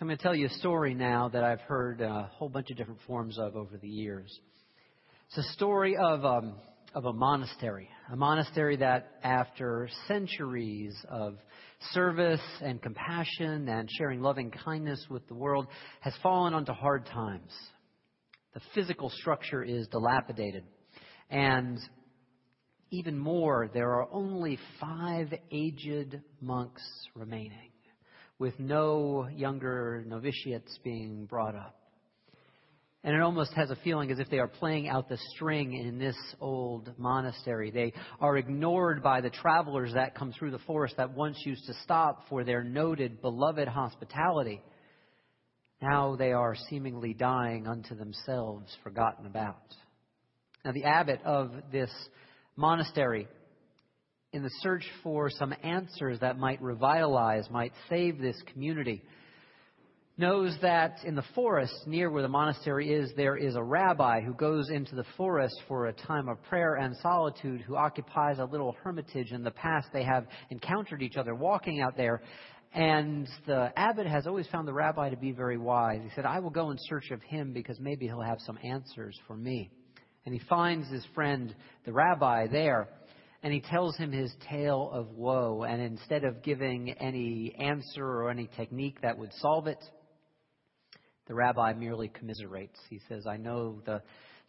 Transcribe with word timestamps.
So 0.00 0.04
I'm 0.04 0.08
going 0.08 0.16
to 0.16 0.22
tell 0.22 0.34
you 0.34 0.46
a 0.46 0.58
story 0.60 0.94
now 0.94 1.28
that 1.28 1.44
I've 1.44 1.60
heard 1.60 2.00
a 2.00 2.30
whole 2.32 2.48
bunch 2.48 2.70
of 2.70 2.78
different 2.78 3.00
forms 3.06 3.38
of 3.38 3.54
over 3.54 3.76
the 3.76 3.86
years. 3.86 4.34
It's 5.28 5.46
a 5.46 5.52
story 5.52 5.94
of, 5.94 6.24
um, 6.24 6.54
of 6.94 7.04
a 7.04 7.12
monastery, 7.12 7.86
a 8.10 8.16
monastery 8.16 8.78
that 8.78 9.18
after 9.22 9.90
centuries 10.08 10.96
of 11.10 11.36
service 11.92 12.40
and 12.62 12.80
compassion 12.80 13.68
and 13.68 13.90
sharing 13.98 14.22
loving 14.22 14.50
kindness 14.50 15.04
with 15.10 15.28
the 15.28 15.34
world 15.34 15.66
has 16.00 16.14
fallen 16.22 16.54
onto 16.54 16.72
hard 16.72 17.04
times. 17.04 17.52
The 18.54 18.60
physical 18.74 19.10
structure 19.10 19.62
is 19.62 19.86
dilapidated. 19.88 20.64
And 21.28 21.78
even 22.90 23.18
more, 23.18 23.68
there 23.74 23.90
are 23.90 24.08
only 24.10 24.58
five 24.80 25.28
aged 25.52 26.18
monks 26.40 26.80
remaining 27.14 27.69
with 28.40 28.58
no 28.58 29.28
younger 29.36 30.02
novitiates 30.08 30.76
being 30.82 31.26
brought 31.26 31.54
up. 31.54 31.76
And 33.04 33.14
it 33.14 33.20
almost 33.20 33.52
has 33.52 33.70
a 33.70 33.76
feeling 33.76 34.10
as 34.10 34.18
if 34.18 34.30
they 34.30 34.38
are 34.38 34.48
playing 34.48 34.88
out 34.88 35.08
the 35.08 35.18
string 35.34 35.74
in 35.74 35.98
this 35.98 36.16
old 36.40 36.90
monastery. 36.98 37.70
They 37.70 37.92
are 38.18 38.36
ignored 38.38 39.02
by 39.02 39.20
the 39.20 39.30
travelers 39.30 39.92
that 39.94 40.14
come 40.14 40.32
through 40.32 40.52
the 40.52 40.58
forest 40.60 40.96
that 40.96 41.14
once 41.14 41.38
used 41.44 41.66
to 41.66 41.74
stop 41.84 42.28
for 42.28 42.42
their 42.42 42.64
noted, 42.64 43.20
beloved 43.20 43.68
hospitality. 43.68 44.62
Now 45.82 46.16
they 46.16 46.32
are 46.32 46.56
seemingly 46.70 47.12
dying 47.12 47.66
unto 47.66 47.94
themselves, 47.94 48.74
forgotten 48.82 49.26
about. 49.26 49.62
Now, 50.64 50.72
the 50.72 50.84
abbot 50.84 51.20
of 51.24 51.52
this 51.72 51.90
monastery 52.56 53.28
in 54.32 54.42
the 54.42 54.50
search 54.60 54.84
for 55.02 55.28
some 55.28 55.52
answers 55.62 56.20
that 56.20 56.38
might 56.38 56.62
revitalize, 56.62 57.50
might 57.50 57.72
save 57.88 58.20
this 58.20 58.40
community, 58.52 59.02
knows 60.16 60.56
that 60.62 60.98
in 61.04 61.16
the 61.16 61.24
forest 61.34 61.74
near 61.86 62.10
where 62.10 62.22
the 62.22 62.28
monastery 62.28 62.92
is, 62.92 63.10
there 63.16 63.36
is 63.36 63.56
a 63.56 63.62
rabbi 63.62 64.20
who 64.20 64.34
goes 64.34 64.70
into 64.70 64.94
the 64.94 65.04
forest 65.16 65.56
for 65.66 65.86
a 65.86 65.92
time 65.92 66.28
of 66.28 66.40
prayer 66.44 66.74
and 66.74 66.94
solitude, 67.02 67.60
who 67.62 67.74
occupies 67.74 68.38
a 68.38 68.44
little 68.44 68.76
hermitage. 68.84 69.32
In 69.32 69.42
the 69.42 69.50
past, 69.50 69.88
they 69.92 70.04
have 70.04 70.26
encountered 70.50 71.02
each 71.02 71.16
other 71.16 71.34
walking 71.34 71.80
out 71.80 71.96
there. 71.96 72.22
And 72.72 73.26
the 73.48 73.72
abbot 73.74 74.06
has 74.06 74.28
always 74.28 74.46
found 74.46 74.68
the 74.68 74.72
rabbi 74.72 75.10
to 75.10 75.16
be 75.16 75.32
very 75.32 75.58
wise. 75.58 76.02
He 76.04 76.10
said, 76.14 76.24
I 76.24 76.38
will 76.38 76.50
go 76.50 76.70
in 76.70 76.76
search 76.78 77.10
of 77.10 77.20
him 77.22 77.52
because 77.52 77.80
maybe 77.80 78.06
he'll 78.06 78.20
have 78.20 78.38
some 78.46 78.58
answers 78.62 79.18
for 79.26 79.36
me. 79.36 79.70
And 80.24 80.32
he 80.32 80.40
finds 80.48 80.88
his 80.88 81.04
friend, 81.14 81.52
the 81.84 81.92
rabbi, 81.92 82.46
there 82.46 82.88
and 83.42 83.52
he 83.52 83.60
tells 83.60 83.96
him 83.96 84.12
his 84.12 84.32
tale 84.48 84.90
of 84.92 85.10
woe. 85.12 85.62
And 85.62 85.80
instead 85.80 86.24
of 86.24 86.42
giving 86.42 86.92
any 86.92 87.54
answer 87.58 88.04
or 88.04 88.30
any 88.30 88.48
technique 88.56 89.00
that 89.02 89.16
would 89.16 89.32
solve 89.34 89.66
it, 89.66 89.82
the 91.26 91.34
rabbi 91.34 91.72
merely 91.72 92.08
commiserates. 92.08 92.78
He 92.90 93.00
says, 93.08 93.26
I 93.26 93.36
know 93.36 93.80
the 93.86 94.02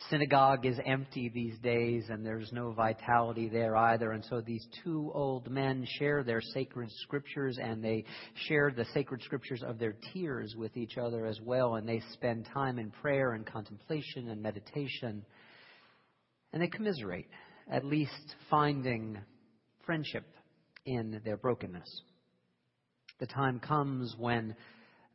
synagogue 0.09 0.65
is 0.65 0.79
empty 0.85 1.29
these 1.29 1.57
days 1.59 2.05
and 2.09 2.25
there's 2.25 2.51
no 2.51 2.71
vitality 2.71 3.47
there 3.47 3.75
either. 3.75 4.11
And 4.11 4.25
so 4.25 4.41
these 4.41 4.65
two 4.83 5.11
old 5.13 5.49
men 5.49 5.85
share 5.99 6.23
their 6.23 6.41
sacred 6.41 6.89
scriptures 7.03 7.59
and 7.61 7.83
they 7.83 8.03
share 8.47 8.71
the 8.75 8.85
sacred 8.93 9.21
scriptures 9.21 9.63
of 9.65 9.79
their 9.79 9.95
tears 10.11 10.55
with 10.57 10.75
each 10.75 10.97
other 10.97 11.25
as 11.25 11.39
well. 11.41 11.75
And 11.75 11.87
they 11.87 12.01
spend 12.13 12.47
time 12.53 12.79
in 12.79 12.91
prayer 12.91 13.33
and 13.33 13.45
contemplation 13.45 14.29
and 14.29 14.41
meditation. 14.41 15.23
And 16.51 16.61
they 16.61 16.67
commiserate 16.67 17.27
at 17.69 17.85
least 17.85 18.35
finding 18.49 19.17
friendship 19.85 20.25
in 20.85 21.21
their 21.23 21.37
brokenness. 21.37 22.01
The 23.19 23.27
time 23.27 23.59
comes 23.59 24.15
when 24.17 24.55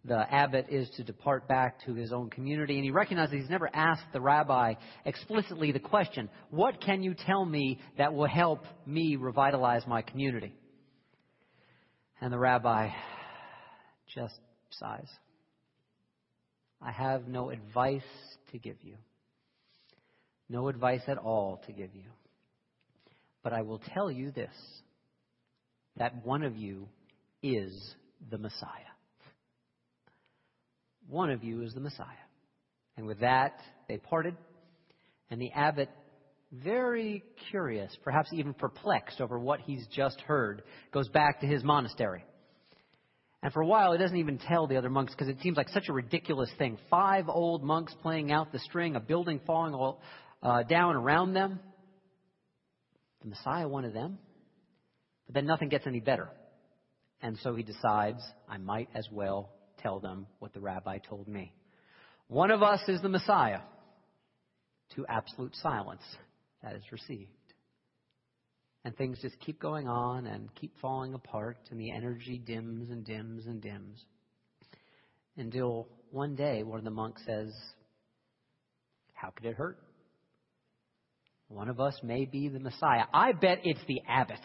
the 0.05 0.33
abbot 0.33 0.67
is 0.71 0.89
to 0.97 1.03
depart 1.03 1.49
back 1.49 1.85
to 1.85 1.95
his 1.95 2.13
own 2.13 2.31
community, 2.31 2.77
and 2.77 2.85
he 2.85 2.91
recognizes 2.91 3.35
he's 3.35 3.51
never 3.51 3.69
asked 3.75 4.05
the 4.13 4.21
rabbi 4.21 4.75
explicitly 5.05 5.73
the 5.73 5.81
question, 5.81 6.29
What 6.51 6.81
can 6.81 7.03
you 7.03 7.15
tell 7.15 7.45
me 7.45 7.81
that 7.99 8.15
will 8.15 8.29
help 8.29 8.65
me 8.87 9.17
revitalize 9.17 9.83
my 9.87 10.03
community? 10.03 10.55
And 12.21 12.33
the 12.33 12.39
rabbi 12.39 12.91
just 14.15 14.39
sighs. 14.71 15.11
I 16.81 16.93
have 16.93 17.27
no 17.27 17.51
advice 17.51 18.03
to 18.53 18.59
give 18.59 18.77
you, 18.83 18.97
no 20.49 20.69
advice 20.69 21.03
at 21.09 21.19
all 21.19 21.61
to 21.67 21.73
give 21.73 21.95
you. 21.95 22.05
But 23.47 23.53
I 23.53 23.63
will 23.63 23.81
tell 23.95 24.11
you 24.11 24.33
this 24.33 24.51
that 25.99 26.27
one 26.27 26.43
of 26.43 26.57
you 26.57 26.89
is 27.45 27.95
the 28.29 28.39
Messiah. 28.39 28.91
One 31.09 31.31
of 31.31 31.45
you 31.45 31.63
is 31.63 31.73
the 31.73 31.79
Messiah. 31.79 32.07
And 32.97 33.07
with 33.07 33.21
that, 33.21 33.61
they 33.87 33.99
parted, 33.99 34.35
and 35.31 35.41
the 35.41 35.53
abbot, 35.53 35.91
very 36.51 37.23
curious, 37.53 37.97
perhaps 38.03 38.31
even 38.33 38.53
perplexed 38.53 39.21
over 39.21 39.39
what 39.39 39.61
he's 39.61 39.87
just 39.95 40.21
heard, 40.23 40.63
goes 40.91 41.09
back 41.11 41.39
to 41.43 41.47
his 41.47 41.63
monastery. 41.63 42.25
And 43.45 43.53
for 43.53 43.63
a 43.63 43.67
while, 43.69 43.93
he 43.93 43.99
doesn't 43.99 44.17
even 44.17 44.39
tell 44.39 44.67
the 44.67 44.77
other 44.77 44.91
monks 44.91 45.15
because 45.15 45.29
it 45.29 45.41
seems 45.41 45.57
like 45.57 45.69
such 45.69 45.89
a 45.89 45.93
ridiculous 45.93 46.51
thing. 46.59 46.79
Five 46.91 47.29
old 47.29 47.63
monks 47.63 47.95
playing 48.03 48.33
out 48.33 48.51
the 48.51 48.59
string, 48.59 48.97
a 48.97 49.01
building 49.01 49.41
falling 49.47 49.73
all, 49.73 50.03
uh, 50.43 50.65
down 50.65 50.97
around 50.97 51.35
them 51.35 51.61
the 53.23 53.29
Messiah 53.29 53.69
one 53.69 53.85
of 53.85 53.93
them? 53.93 54.19
But 55.27 55.35
then 55.35 55.47
nothing 55.47 55.69
gets 55.69 55.87
any 55.87 56.01
better. 56.01 56.29
And 57.23 57.39
so 57.43 57.55
he 57.55 57.63
decides, 57.63 58.23
I 58.49 58.59
might 58.59 58.89
as 58.95 59.09
well 59.11 59.51
tell 59.79 60.01
them 60.01 60.27
what 60.39 60.53
the 60.53 60.61
rabbi 60.61 60.99
told 60.99 61.29
me. 61.29 61.53
One 62.29 62.51
of 62.51 62.63
us 62.63 62.81
is 62.89 63.01
the 63.03 63.09
Messiah. 63.09 63.61
To 64.95 65.05
absolute 65.09 65.55
silence 65.57 66.03
that 66.63 66.75
is 66.75 66.83
received. 66.93 67.31
And 68.85 68.97
things 68.97 69.19
just 69.21 69.39
keep 69.41 69.61
going 69.61 69.89
on 69.89 70.27
and 70.27 70.55
keep 70.55 70.73
falling 70.81 71.13
apart, 71.13 71.59
and 71.71 71.81
the 71.81 71.91
energy 71.91 72.39
dims 72.39 72.89
and 72.89 73.05
dims 73.05 73.47
and 73.47 73.61
dims. 73.61 74.05
Until 75.37 75.89
one 76.13 76.37
day, 76.37 76.63
one 76.63 76.79
of 76.79 76.85
the 76.85 76.91
monks 76.91 77.21
says, 77.27 77.53
How 79.13 79.31
could 79.31 79.45
it 79.45 79.57
hurt? 79.57 79.79
One 81.49 81.69
of 81.69 81.81
us 81.81 81.95
may 82.03 82.25
be 82.25 82.49
the 82.49 82.59
Messiah. 82.59 83.05
I 83.15 83.33
bet 83.33 83.61
it's 83.65 83.85
the 83.87 84.03
abbot. 84.09 84.41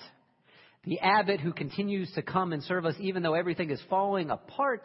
The 0.83 0.99
abbot 0.99 1.39
who 1.39 1.51
continues 1.51 2.11
to 2.13 2.21
come 2.21 2.53
and 2.53 2.63
serve 2.63 2.85
us 2.85 2.95
even 2.99 3.23
though 3.23 3.33
everything 3.33 3.71
is 3.71 3.81
falling 3.89 4.29
apart. 4.29 4.83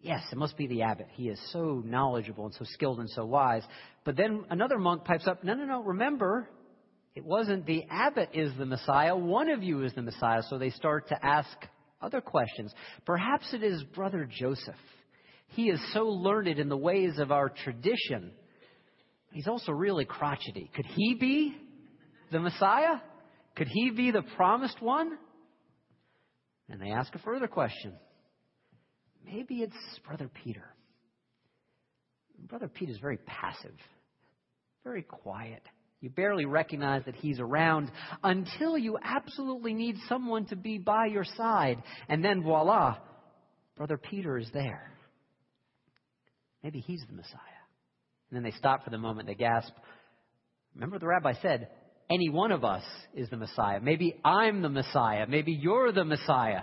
Yes, 0.00 0.22
it 0.32 0.38
must 0.38 0.56
be 0.56 0.66
the 0.66 0.82
abbot. 0.82 1.08
He 1.12 1.28
is 1.28 1.40
so 1.52 1.82
knowledgeable 1.84 2.46
and 2.46 2.54
so 2.54 2.64
skilled 2.64 2.98
and 2.98 3.10
so 3.10 3.24
wise. 3.24 3.62
But 4.04 4.16
then 4.16 4.44
another 4.50 4.78
monk 4.78 5.04
pipes 5.04 5.26
up, 5.26 5.44
no, 5.44 5.54
no, 5.54 5.64
no, 5.64 5.82
remember, 5.82 6.48
it 7.14 7.24
wasn't 7.24 7.66
the 7.66 7.84
abbot 7.90 8.30
is 8.32 8.52
the 8.58 8.66
Messiah. 8.66 9.16
One 9.16 9.50
of 9.50 9.62
you 9.62 9.84
is 9.84 9.92
the 9.94 10.02
Messiah. 10.02 10.42
So 10.48 10.58
they 10.58 10.70
start 10.70 11.08
to 11.08 11.24
ask 11.24 11.56
other 12.00 12.20
questions. 12.20 12.72
Perhaps 13.06 13.52
it 13.52 13.62
is 13.62 13.82
Brother 13.94 14.28
Joseph. 14.30 14.74
He 15.48 15.68
is 15.68 15.80
so 15.92 16.04
learned 16.04 16.58
in 16.58 16.68
the 16.68 16.76
ways 16.76 17.18
of 17.18 17.30
our 17.30 17.48
tradition 17.48 18.32
He's 19.32 19.48
also 19.48 19.72
really 19.72 20.04
crotchety. 20.04 20.70
Could 20.74 20.86
he 20.86 21.14
be 21.14 21.56
the 22.30 22.40
Messiah? 22.40 22.96
Could 23.56 23.68
he 23.68 23.90
be 23.90 24.10
the 24.10 24.22
promised 24.36 24.80
one? 24.80 25.18
And 26.68 26.80
they 26.80 26.90
ask 26.90 27.14
a 27.14 27.18
further 27.18 27.48
question. 27.48 27.94
Maybe 29.24 29.56
it's 29.56 29.76
Brother 30.06 30.30
Peter. 30.44 30.64
Brother 32.48 32.68
Peter 32.68 32.92
is 32.92 32.98
very 32.98 33.18
passive, 33.18 33.76
very 34.84 35.02
quiet. 35.02 35.62
You 36.00 36.10
barely 36.10 36.44
recognize 36.44 37.04
that 37.06 37.14
he's 37.14 37.38
around 37.38 37.90
until 38.24 38.76
you 38.76 38.98
absolutely 39.02 39.72
need 39.72 39.96
someone 40.08 40.46
to 40.46 40.56
be 40.56 40.78
by 40.78 41.06
your 41.06 41.24
side. 41.36 41.80
And 42.08 42.24
then 42.24 42.42
voila, 42.42 42.96
Brother 43.76 43.96
Peter 43.96 44.36
is 44.38 44.50
there. 44.52 44.92
Maybe 46.64 46.80
he's 46.80 47.02
the 47.08 47.14
Messiah. 47.14 47.38
And 48.32 48.38
then 48.38 48.50
they 48.50 48.56
stop 48.56 48.82
for 48.82 48.88
the 48.88 48.96
moment, 48.96 49.28
they 49.28 49.34
gasp. 49.34 49.74
Remember 50.74 50.98
the 50.98 51.06
rabbi 51.06 51.34
said, 51.42 51.68
any 52.10 52.30
one 52.30 52.50
of 52.50 52.64
us 52.64 52.82
is 53.14 53.28
the 53.28 53.36
Messiah. 53.36 53.78
Maybe 53.78 54.18
I'm 54.24 54.62
the 54.62 54.70
Messiah. 54.70 55.26
Maybe 55.28 55.52
you're 55.52 55.92
the 55.92 56.06
Messiah. 56.06 56.62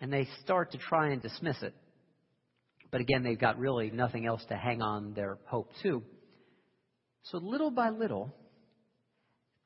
And 0.00 0.10
they 0.10 0.26
start 0.42 0.72
to 0.72 0.78
try 0.78 1.10
and 1.10 1.20
dismiss 1.20 1.62
it. 1.62 1.74
But 2.90 3.02
again, 3.02 3.22
they've 3.22 3.38
got 3.38 3.58
really 3.58 3.90
nothing 3.90 4.26
else 4.26 4.42
to 4.48 4.56
hang 4.56 4.80
on 4.80 5.12
their 5.12 5.36
hope 5.44 5.70
to. 5.82 6.02
So 7.24 7.36
little 7.36 7.70
by 7.70 7.90
little, 7.90 8.34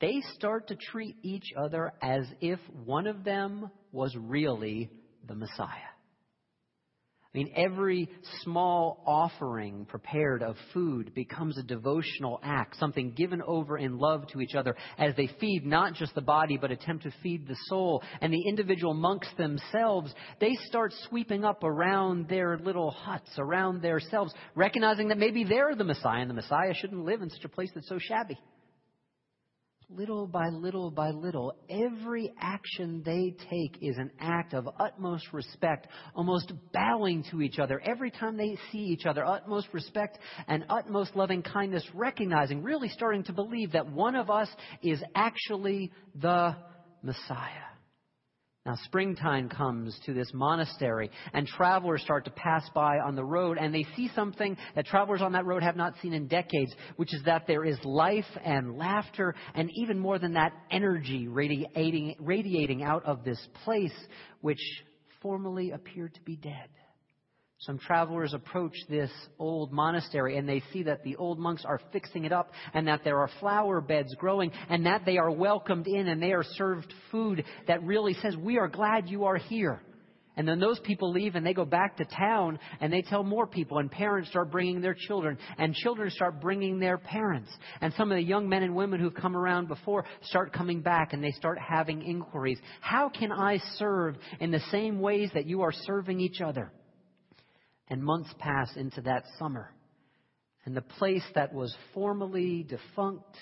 they 0.00 0.20
start 0.34 0.66
to 0.68 0.74
treat 0.74 1.14
each 1.22 1.52
other 1.56 1.92
as 2.02 2.26
if 2.40 2.58
one 2.84 3.06
of 3.06 3.22
them 3.22 3.70
was 3.92 4.16
really 4.16 4.90
the 5.28 5.36
Messiah. 5.36 5.93
I 7.34 7.38
mean, 7.38 7.52
every 7.56 8.08
small 8.42 9.02
offering 9.04 9.86
prepared 9.86 10.40
of 10.40 10.54
food 10.72 11.12
becomes 11.14 11.58
a 11.58 11.64
devotional 11.64 12.38
act, 12.44 12.76
something 12.78 13.10
given 13.10 13.42
over 13.42 13.76
in 13.76 13.98
love 13.98 14.28
to 14.28 14.40
each 14.40 14.54
other 14.54 14.76
as 14.98 15.16
they 15.16 15.28
feed 15.40 15.66
not 15.66 15.94
just 15.94 16.14
the 16.14 16.20
body, 16.20 16.56
but 16.56 16.70
attempt 16.70 17.02
to 17.02 17.12
feed 17.24 17.48
the 17.48 17.56
soul. 17.66 18.04
And 18.20 18.32
the 18.32 18.48
individual 18.48 18.94
monks 18.94 19.26
themselves, 19.36 20.14
they 20.38 20.54
start 20.66 20.92
sweeping 21.08 21.44
up 21.44 21.64
around 21.64 22.28
their 22.28 22.56
little 22.56 22.92
huts, 22.92 23.30
around 23.36 23.82
themselves, 23.82 24.32
recognizing 24.54 25.08
that 25.08 25.18
maybe 25.18 25.42
they're 25.42 25.74
the 25.74 25.82
Messiah, 25.82 26.20
and 26.20 26.30
the 26.30 26.34
Messiah 26.34 26.72
shouldn't 26.72 27.04
live 27.04 27.20
in 27.20 27.30
such 27.30 27.44
a 27.44 27.48
place 27.48 27.70
that's 27.74 27.88
so 27.88 27.98
shabby 27.98 28.38
little 29.96 30.26
by 30.26 30.48
little 30.48 30.90
by 30.90 31.10
little, 31.10 31.54
every 31.68 32.32
action 32.40 33.02
they 33.04 33.34
take 33.50 33.78
is 33.80 33.96
an 33.96 34.10
act 34.18 34.54
of 34.54 34.68
utmost 34.78 35.32
respect, 35.32 35.86
almost 36.14 36.52
bowing 36.72 37.24
to 37.30 37.40
each 37.40 37.58
other. 37.58 37.80
Every 37.84 38.10
time 38.10 38.36
they 38.36 38.56
see 38.70 38.78
each 38.78 39.06
other, 39.06 39.24
utmost 39.24 39.68
respect 39.72 40.18
and 40.48 40.64
utmost 40.68 41.14
loving 41.14 41.42
kindness, 41.42 41.84
recognizing, 41.94 42.62
really 42.62 42.88
starting 42.88 43.24
to 43.24 43.32
believe 43.32 43.72
that 43.72 43.90
one 43.90 44.16
of 44.16 44.30
us 44.30 44.48
is 44.82 45.02
actually 45.14 45.92
the 46.14 46.56
Messiah. 47.02 47.73
Now, 48.66 48.76
springtime 48.84 49.50
comes 49.50 49.94
to 50.06 50.14
this 50.14 50.30
monastery, 50.32 51.10
and 51.34 51.46
travelers 51.46 52.00
start 52.00 52.24
to 52.24 52.30
pass 52.30 52.66
by 52.74 52.98
on 52.98 53.14
the 53.14 53.24
road, 53.24 53.58
and 53.58 53.74
they 53.74 53.84
see 53.94 54.10
something 54.14 54.56
that 54.74 54.86
travelers 54.86 55.20
on 55.20 55.32
that 55.32 55.44
road 55.44 55.62
have 55.62 55.76
not 55.76 55.92
seen 56.00 56.14
in 56.14 56.28
decades, 56.28 56.72
which 56.96 57.12
is 57.12 57.22
that 57.24 57.46
there 57.46 57.66
is 57.66 57.76
life 57.84 58.24
and 58.42 58.78
laughter, 58.78 59.34
and 59.54 59.70
even 59.74 59.98
more 59.98 60.18
than 60.18 60.32
that, 60.32 60.54
energy 60.70 61.28
radiating, 61.28 62.16
radiating 62.18 62.82
out 62.82 63.04
of 63.04 63.22
this 63.22 63.38
place, 63.64 63.92
which 64.40 64.62
formerly 65.20 65.72
appeared 65.72 66.14
to 66.14 66.22
be 66.22 66.36
dead. 66.36 66.68
Some 67.58 67.78
travelers 67.78 68.34
approach 68.34 68.74
this 68.88 69.10
old 69.38 69.72
monastery 69.72 70.36
and 70.36 70.48
they 70.48 70.62
see 70.72 70.82
that 70.82 71.02
the 71.04 71.16
old 71.16 71.38
monks 71.38 71.64
are 71.64 71.80
fixing 71.92 72.24
it 72.24 72.32
up 72.32 72.50
and 72.74 72.88
that 72.88 73.04
there 73.04 73.20
are 73.20 73.30
flower 73.40 73.80
beds 73.80 74.14
growing 74.16 74.50
and 74.68 74.84
that 74.86 75.04
they 75.06 75.18
are 75.18 75.30
welcomed 75.30 75.86
in 75.86 76.08
and 76.08 76.22
they 76.22 76.32
are 76.32 76.42
served 76.42 76.92
food 77.10 77.44
that 77.66 77.82
really 77.82 78.14
says, 78.14 78.36
We 78.36 78.58
are 78.58 78.68
glad 78.68 79.08
you 79.08 79.24
are 79.24 79.36
here. 79.36 79.80
And 80.36 80.48
then 80.48 80.58
those 80.58 80.80
people 80.80 81.12
leave 81.12 81.36
and 81.36 81.46
they 81.46 81.54
go 81.54 81.64
back 81.64 81.96
to 81.98 82.04
town 82.04 82.58
and 82.80 82.92
they 82.92 83.02
tell 83.02 83.22
more 83.22 83.46
people 83.46 83.78
and 83.78 83.90
parents 83.90 84.30
start 84.30 84.50
bringing 84.50 84.80
their 84.80 84.96
children 85.06 85.38
and 85.56 85.74
children 85.74 86.10
start 86.10 86.40
bringing 86.40 86.80
their 86.80 86.98
parents. 86.98 87.50
And 87.80 87.94
some 87.94 88.10
of 88.10 88.16
the 88.16 88.22
young 88.22 88.48
men 88.48 88.64
and 88.64 88.74
women 88.74 88.98
who've 88.98 89.14
come 89.14 89.36
around 89.36 89.68
before 89.68 90.04
start 90.22 90.52
coming 90.52 90.80
back 90.80 91.12
and 91.12 91.22
they 91.22 91.30
start 91.30 91.58
having 91.58 92.02
inquiries. 92.02 92.58
How 92.80 93.08
can 93.08 93.30
I 93.30 93.58
serve 93.76 94.16
in 94.40 94.50
the 94.50 94.62
same 94.72 94.98
ways 94.98 95.30
that 95.34 95.46
you 95.46 95.62
are 95.62 95.72
serving 95.72 96.18
each 96.20 96.40
other? 96.40 96.72
And 97.88 98.02
months 98.02 98.32
pass 98.38 98.74
into 98.76 99.02
that 99.02 99.24
summer. 99.38 99.70
And 100.64 100.76
the 100.76 100.82
place 100.82 101.24
that 101.34 101.52
was 101.52 101.74
formerly 101.92 102.62
defunct, 102.62 103.36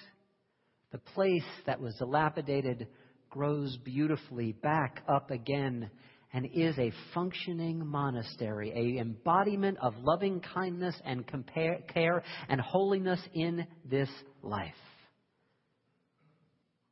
the 0.90 0.98
place 0.98 1.44
that 1.66 1.80
was 1.80 1.94
dilapidated, 1.96 2.88
grows 3.30 3.76
beautifully 3.84 4.52
back 4.52 5.02
up 5.08 5.30
again 5.30 5.90
and 6.32 6.48
is 6.54 6.78
a 6.78 6.92
functioning 7.14 7.86
monastery, 7.86 8.72
a 8.74 9.00
embodiment 9.00 9.78
of 9.80 9.94
loving 9.98 10.40
kindness 10.40 10.94
and 11.04 11.26
compare, 11.26 11.78
care 11.92 12.22
and 12.48 12.60
holiness 12.60 13.20
in 13.34 13.66
this 13.88 14.08
life. 14.42 14.72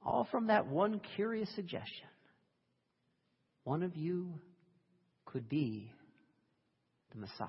All 0.02 0.26
from 0.30 0.46
that 0.48 0.66
one 0.66 1.00
curious 1.16 1.48
suggestion. 1.54 2.08
One 3.64 3.82
of 3.82 3.96
you 3.96 4.34
could 5.26 5.48
be 5.48 5.92
the 7.12 7.18
Messiah. 7.18 7.48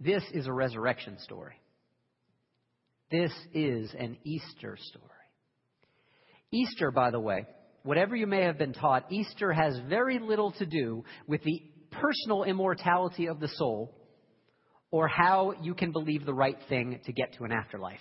This 0.00 0.22
is 0.32 0.46
a 0.46 0.52
resurrection 0.52 1.18
story. 1.20 1.54
This 3.10 3.32
is 3.52 3.92
an 3.98 4.16
Easter 4.24 4.76
story. 4.80 5.04
Easter, 6.52 6.90
by 6.90 7.10
the 7.10 7.20
way, 7.20 7.46
whatever 7.82 8.14
you 8.14 8.26
may 8.26 8.42
have 8.42 8.58
been 8.58 8.72
taught, 8.72 9.10
Easter 9.10 9.52
has 9.52 9.78
very 9.88 10.18
little 10.18 10.52
to 10.52 10.66
do 10.66 11.04
with 11.26 11.42
the 11.42 11.62
personal 11.90 12.44
immortality 12.44 13.26
of 13.26 13.40
the 13.40 13.48
soul 13.48 13.94
or 14.90 15.08
how 15.08 15.54
you 15.62 15.74
can 15.74 15.92
believe 15.92 16.24
the 16.24 16.34
right 16.34 16.58
thing 16.68 17.00
to 17.04 17.12
get 17.12 17.34
to 17.34 17.44
an 17.44 17.52
afterlife. 17.52 17.98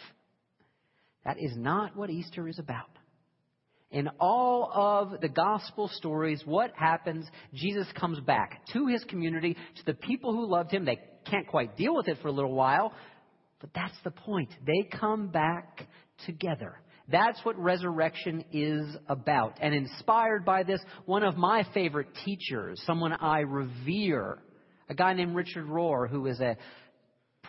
That 1.25 1.37
is 1.39 1.55
not 1.55 1.95
what 1.95 2.09
Easter 2.09 2.47
is 2.47 2.59
about. 2.59 2.89
In 3.91 4.09
all 4.19 4.69
of 4.73 5.21
the 5.21 5.29
gospel 5.29 5.87
stories, 5.93 6.41
what 6.45 6.71
happens? 6.75 7.25
Jesus 7.53 7.87
comes 7.97 8.19
back 8.19 8.65
to 8.73 8.87
his 8.87 9.03
community, 9.05 9.53
to 9.53 9.85
the 9.85 9.93
people 9.93 10.33
who 10.33 10.45
loved 10.45 10.71
him. 10.71 10.83
They 10.83 10.99
can't 11.29 11.47
quite 11.47 11.77
deal 11.77 11.95
with 11.95 12.07
it 12.07 12.17
for 12.21 12.27
a 12.27 12.31
little 12.31 12.53
while, 12.53 12.91
but 13.61 13.69
that's 13.73 13.97
the 14.03 14.11
point. 14.11 14.49
They 14.65 14.89
come 14.91 15.29
back 15.29 15.87
together. 16.25 16.81
That's 17.09 17.39
what 17.43 17.57
resurrection 17.57 18.43
is 18.51 18.97
about. 19.07 19.57
And 19.61 19.73
inspired 19.73 20.43
by 20.43 20.63
this, 20.63 20.81
one 21.05 21.23
of 21.23 21.37
my 21.37 21.65
favorite 21.73 22.09
teachers, 22.25 22.81
someone 22.85 23.13
I 23.13 23.39
revere, 23.39 24.39
a 24.89 24.93
guy 24.93 25.13
named 25.13 25.33
Richard 25.33 25.65
Rohr, 25.65 26.09
who 26.09 26.25
is 26.27 26.41
a 26.41 26.57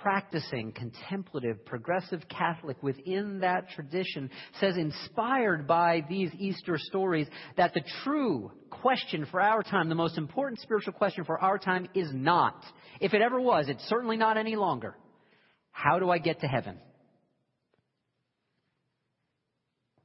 practicing, 0.03 0.73
contemplative, 0.73 1.65
progressive 1.65 2.23
Catholic 2.29 2.83
within 2.83 3.41
that 3.41 3.71
tradition 3.71 4.31
says, 4.61 4.77
inspired 4.77 5.67
by 5.67 6.05
these 6.09 6.31
Easter 6.39 6.77
stories, 6.79 7.27
that 7.57 7.75
the 7.75 7.83
true 8.05 8.51
question 8.71 9.27
for 9.31 9.41
our 9.41 9.63
time, 9.63 9.89
the 9.89 9.95
most 9.95 10.19
important 10.19 10.61
spiritual 10.61 10.93
question 10.93 11.25
for 11.25 11.41
our 11.41 11.59
time 11.59 11.89
is 11.95 12.09
not, 12.13 12.63
if 13.01 13.15
it 13.15 13.23
ever 13.23 13.41
was, 13.41 13.69
it's 13.69 13.85
certainly 13.89 14.17
not 14.17 14.37
any 14.37 14.57
longer, 14.57 14.97
how 15.71 15.99
do 15.99 16.11
I 16.11 16.19
get 16.19 16.41
to 16.41 16.47
heaven? 16.47 16.79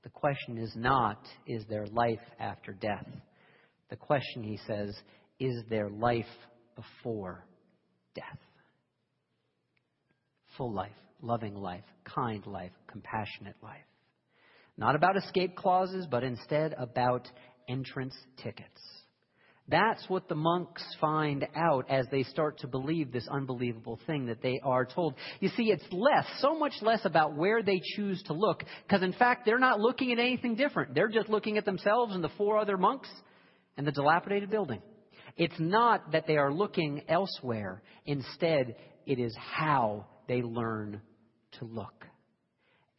The 0.03 0.09
question 0.09 0.57
is 0.57 0.73
not, 0.75 1.23
is 1.47 1.63
there 1.69 1.85
life 1.87 2.19
after 2.39 2.73
death? 2.73 3.07
The 3.89 3.95
question, 3.95 4.43
he 4.43 4.59
says, 4.67 4.95
is 5.39 5.63
there 5.69 5.89
life 5.89 6.25
before 6.75 7.45
death? 8.15 8.39
Full 10.57 10.73
life, 10.73 10.91
loving 11.21 11.55
life, 11.55 11.83
kind 12.03 12.45
life, 12.45 12.71
compassionate 12.87 13.55
life. 13.61 13.85
Not 14.77 14.95
about 14.95 15.17
escape 15.17 15.55
clauses, 15.55 16.07
but 16.09 16.23
instead 16.23 16.73
about 16.77 17.27
entrance 17.67 18.15
tickets. 18.41 18.81
That's 19.69 20.03
what 20.09 20.27
the 20.27 20.35
monks 20.35 20.83
find 20.99 21.47
out 21.55 21.89
as 21.89 22.05
they 22.11 22.23
start 22.23 22.59
to 22.59 22.67
believe 22.67 23.11
this 23.11 23.27
unbelievable 23.29 23.97
thing 24.05 24.25
that 24.25 24.41
they 24.41 24.59
are 24.61 24.85
told. 24.85 25.15
You 25.39 25.49
see, 25.55 25.71
it's 25.71 25.85
less, 25.91 26.25
so 26.39 26.57
much 26.59 26.73
less 26.81 27.05
about 27.05 27.37
where 27.37 27.63
they 27.63 27.79
choose 27.95 28.21
to 28.23 28.33
look, 28.33 28.63
because 28.85 29.03
in 29.03 29.13
fact, 29.13 29.45
they're 29.45 29.59
not 29.59 29.79
looking 29.79 30.11
at 30.11 30.19
anything 30.19 30.55
different. 30.55 30.93
They're 30.93 31.07
just 31.07 31.29
looking 31.29 31.57
at 31.57 31.63
themselves 31.63 32.13
and 32.13 32.23
the 32.23 32.31
four 32.37 32.57
other 32.57 32.77
monks 32.77 33.07
and 33.77 33.87
the 33.87 33.91
dilapidated 33.93 34.49
building. 34.49 34.81
It's 35.37 35.55
not 35.57 36.11
that 36.11 36.27
they 36.27 36.35
are 36.35 36.53
looking 36.53 37.03
elsewhere. 37.07 37.81
Instead, 38.05 38.75
it 39.05 39.17
is 39.17 39.35
how 39.39 40.07
they 40.27 40.41
learn 40.41 41.01
to 41.59 41.65
look. 41.65 42.05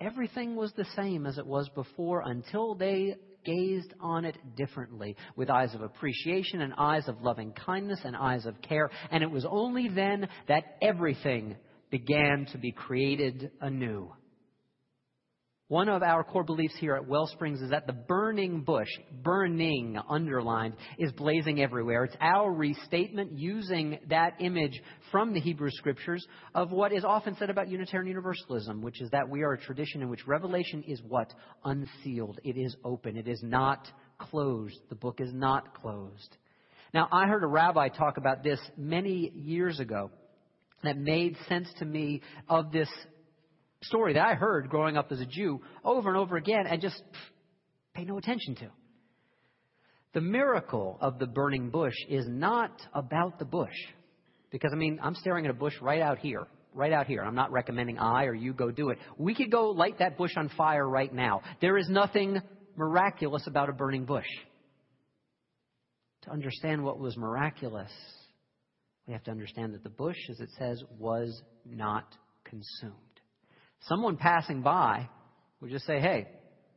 Everything 0.01 0.57
was 0.57 0.73
the 0.77 0.87
same 0.97 1.27
as 1.27 1.39
it 1.39 1.47
was 1.47 1.69
before 1.71 2.23
until 2.27 2.75
they 2.75 3.17
gazed 3.45 3.93
on 4.01 4.25
it 4.25 4.37
differently 4.57 5.17
with 5.37 5.51
eyes 5.51 5.75
of 5.75 5.83
appreciation 5.83 6.63
and 6.63 6.75
eyes 6.77 7.09
of 7.09 7.23
loving 7.23 7.53
kindness 7.53 8.01
and 8.05 8.17
eyes 8.17 8.47
of 8.47 8.61
care. 8.63 8.91
And 9.11 9.23
it 9.23 9.31
was 9.31 9.45
only 9.49 9.89
then 9.89 10.29
that 10.49 10.77
everything 10.83 11.57
began 11.91 12.47
to 12.53 12.59
be 12.59 12.73
created 12.73 13.51
anew. 13.61 14.13
One 15.75 15.89
of 15.89 16.05
our 16.05 16.23
core 16.23 16.45
beliefs 16.45 16.77
here 16.79 16.95
at 16.95 17.09
Wellsprings 17.09 17.61
is 17.61 17.71
that 17.71 17.89
the 17.89 17.93
burning 17.93 18.61
bush, 18.61 18.87
burning 19.25 19.99
underlined, 20.09 20.75
is 21.01 21.11
blazing 21.11 21.61
everywhere. 21.61 22.05
It's 22.05 22.15
our 22.21 22.53
restatement 22.53 23.33
using 23.37 23.99
that 24.09 24.35
image 24.39 24.81
from 25.11 25.35
the 25.35 25.41
Hebrew 25.41 25.71
Scriptures 25.73 26.25
of 26.55 26.71
what 26.71 26.93
is 26.93 27.05
often 27.05 27.35
said 27.41 27.51
about 27.51 27.69
Unitarian 27.69 28.07
Universalism, 28.07 28.83
which 28.83 29.01
is 29.01 29.11
that 29.11 29.29
we 29.29 29.43
are 29.43 29.55
a 29.55 29.61
tradition 29.61 30.01
in 30.01 30.09
which 30.09 30.29
revelation 30.29 30.85
is 30.87 31.03
what? 31.09 31.35
Unsealed. 31.65 32.39
It 32.45 32.57
is 32.57 32.77
open. 32.85 33.17
It 33.17 33.27
is 33.27 33.41
not 33.43 33.89
closed. 34.19 34.79
The 34.91 34.95
book 34.95 35.21
is 35.21 35.33
not 35.33 35.75
closed. 35.83 36.37
Now, 36.93 37.09
I 37.11 37.27
heard 37.27 37.43
a 37.43 37.49
rabbi 37.49 37.89
talk 37.89 38.17
about 38.17 38.45
this 38.45 38.61
many 38.77 39.33
years 39.35 39.81
ago 39.81 40.13
that 40.85 40.97
made 40.97 41.37
sense 41.49 41.67
to 41.81 41.85
me 41.85 42.23
of 42.49 42.71
this 42.71 42.89
story 43.87 44.15
that 44.15 44.27
I 44.27 44.35
heard 44.35 44.69
growing 44.69 44.97
up 44.97 45.13
as 45.13 45.21
a 45.21 45.27
Jew 45.27 45.61
over 45.85 46.09
and 46.09 46.19
over 46.19 46.37
again 46.37 46.67
and 46.69 46.81
just 46.81 47.01
pay 47.95 48.05
no 48.05 48.19
attention 48.19 48.55
to. 48.57 48.71
The 50.13 50.21
miracle 50.21 50.99
of 51.01 51.19
the 51.19 51.27
burning 51.27 51.71
bush 51.71 51.95
is 52.09 52.25
not 52.29 52.71
about 52.93 53.39
the 53.39 53.45
bush. 53.45 53.75
Because, 54.51 54.71
I 54.73 54.77
mean, 54.77 55.01
I'm 55.03 55.17
staring 55.17 55.45
at 55.45 55.51
a 55.51 55.55
bush 55.55 55.75
right 55.81 56.01
out 56.01 56.19
here. 56.19 56.47
Right 56.73 56.93
out 56.93 57.07
here. 57.07 57.23
I'm 57.23 57.35
not 57.35 57.51
recommending 57.51 57.99
I 57.99 58.25
or 58.25 58.35
you 58.35 58.53
go 58.53 58.71
do 58.71 58.91
it. 58.91 58.99
We 59.19 59.35
could 59.35 59.51
go 59.51 59.71
light 59.71 59.99
that 59.99 60.17
bush 60.17 60.33
on 60.37 60.49
fire 60.57 60.89
right 60.89 61.13
now. 61.13 61.43
There 61.61 61.77
is 61.77 61.89
nothing 61.89 62.41
miraculous 62.77 63.47
about 63.47 63.69
a 63.69 63.73
burning 63.73 64.05
bush. 64.05 64.27
To 66.23 66.31
understand 66.31 66.83
what 66.83 66.99
was 66.99 67.17
miraculous 67.17 67.91
we 69.07 69.13
have 69.13 69.23
to 69.25 69.31
understand 69.31 69.75
that 69.75 69.83
the 69.83 69.91
bush, 69.91 70.17
as 70.31 70.41
it 70.41 70.49
says, 70.59 70.83
was 70.99 71.43
not 71.67 72.17
consumed. 72.45 72.95
Someone 73.89 74.17
passing 74.17 74.63
by 74.63 75.09
would 75.61 75.71
just 75.71 75.87
say, 75.87 76.01
hey, 76.01 76.27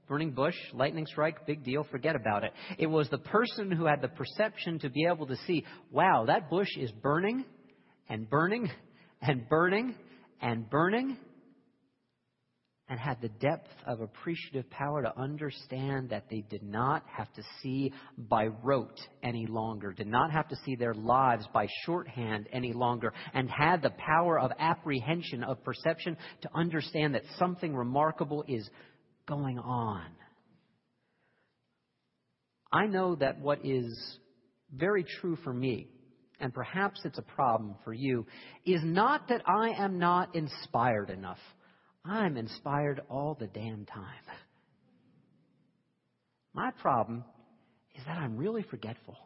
burning 0.08 0.32
bush, 0.32 0.56
lightning 0.74 1.06
strike, 1.06 1.46
big 1.46 1.64
deal, 1.64 1.86
forget 1.90 2.16
about 2.16 2.44
it. 2.44 2.54
It 2.78 2.88
was 2.88 3.10
the 3.10 3.18
person 3.18 3.72
who 3.72 3.86
had 3.86 4.02
the 4.02 4.08
perception 4.08 4.80
to 4.80 4.90
be 4.90 5.06
able 5.06 5.28
to 5.28 5.36
see, 5.48 5.66
wow, 5.92 6.26
that 6.28 6.50
bush 6.50 6.70
is 6.78 6.92
burning 6.92 7.46
and 8.10 8.30
burning 8.30 8.70
and 9.22 9.48
burning 9.50 9.96
and 10.42 10.70
burning 10.70 11.18
and 12.90 13.00
had 13.00 13.20
the 13.22 13.30
depth 13.30 13.70
of 13.86 14.00
appreciative 14.00 14.70
power 14.70 15.02
to 15.02 15.20
understand 15.20 16.10
that 16.10 16.26
they 16.30 16.42
did 16.50 16.64
not 16.64 17.04
have 17.08 17.32
to 17.34 17.44
see 17.62 17.92
by 18.18 18.48
rote 18.64 19.00
any 19.24 19.46
longer, 19.46 19.92
did 19.92 20.08
not 20.08 20.32
have 20.32 20.48
to 20.48 20.56
see 20.66 20.76
their 20.76 20.94
lives 20.94 21.46
by 21.54 21.68
shorthand 21.86 22.48
any 22.54 22.72
longer, 22.72 23.14
and 23.34 23.50
had 23.50 23.82
the 23.82 23.90
power 23.98 24.40
of 24.40 24.52
apprehension, 24.58 25.44
of 25.44 25.62
perception 25.64 26.16
to 26.42 26.50
understand 26.56 27.14
that 27.16 27.24
something 27.38 27.76
remarkable 27.76 28.46
is 28.48 28.70
going 29.28 29.60
on. 29.60 30.06
I 32.72 32.86
know 32.88 33.16
that 33.16 33.40
what 33.40 33.66
is 33.66 34.18
very 34.74 35.04
true 35.20 35.38
for 35.44 35.54
me, 35.54 35.90
and 36.40 36.54
perhaps 36.54 37.02
it's 37.04 37.18
a 37.18 37.24
problem 37.24 37.76
for 37.84 37.94
you, 37.94 38.26
is 38.66 38.82
not 38.84 39.28
that 39.28 39.42
I 39.46 39.72
am 39.72 40.00
not 40.00 40.36
inspired 40.36 41.10
enough. 41.10 41.40
I'm 42.10 42.38
inspired 42.38 43.02
all 43.10 43.36
the 43.40 43.48
damn 43.48 43.86
time. 43.86 44.24
My 46.54 46.72
problem 46.82 47.24
is 47.96 48.04
that 48.06 48.18
I'm 48.18 48.38
really 48.38 48.64
forgetful. 48.64 49.18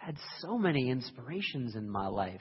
I've 0.00 0.14
had 0.14 0.16
so 0.40 0.58
many 0.58 0.90
inspirations 0.90 1.74
in 1.74 1.88
my 1.88 2.06
life, 2.06 2.40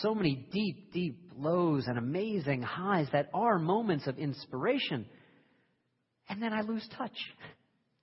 so 0.00 0.14
many 0.14 0.46
deep, 0.52 0.92
deep 0.92 1.32
lows 1.36 1.86
and 1.86 1.98
amazing 1.98 2.62
highs 2.62 3.06
that 3.12 3.28
are 3.34 3.58
moments 3.58 4.06
of 4.06 4.18
inspiration. 4.18 5.06
And 6.28 6.42
then 6.42 6.52
I 6.52 6.62
lose 6.62 6.86
touch. 6.96 7.16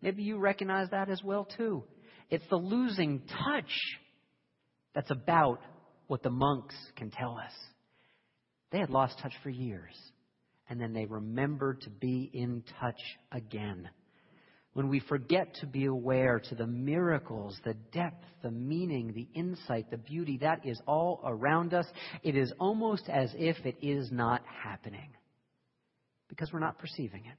Maybe 0.01 0.23
you 0.23 0.37
recognize 0.37 0.89
that 0.91 1.09
as 1.09 1.21
well, 1.23 1.47
too. 1.57 1.83
It's 2.29 2.47
the 2.49 2.57
losing 2.57 3.21
touch 3.27 3.71
that's 4.93 5.11
about 5.11 5.59
what 6.07 6.23
the 6.23 6.29
monks 6.29 6.75
can 6.95 7.11
tell 7.11 7.37
us. 7.37 7.51
They 8.71 8.79
had 8.79 8.89
lost 8.89 9.19
touch 9.19 9.33
for 9.43 9.49
years. 9.49 9.95
And 10.69 10.79
then 10.79 10.93
they 10.93 11.05
remembered 11.05 11.81
to 11.81 11.89
be 11.89 12.29
in 12.33 12.63
touch 12.79 13.01
again. 13.31 13.89
When 14.73 14.87
we 14.87 14.99
forget 14.99 15.55
to 15.55 15.65
be 15.65 15.85
aware 15.85 16.39
to 16.39 16.55
the 16.55 16.67
miracles, 16.67 17.59
the 17.65 17.73
depth, 17.91 18.23
the 18.43 18.51
meaning, 18.51 19.13
the 19.13 19.27
insight, 19.33 19.89
the 19.89 19.97
beauty 19.97 20.37
that 20.41 20.65
is 20.65 20.79
all 20.85 21.21
around 21.25 21.73
us, 21.73 21.87
it 22.21 22.35
is 22.35 22.53
almost 22.59 23.09
as 23.09 23.33
if 23.35 23.57
it 23.65 23.77
is 23.81 24.11
not 24.11 24.43
happening 24.63 25.09
because 26.27 26.53
we're 26.53 26.59
not 26.59 26.77
perceiving 26.77 27.25
it. 27.25 27.35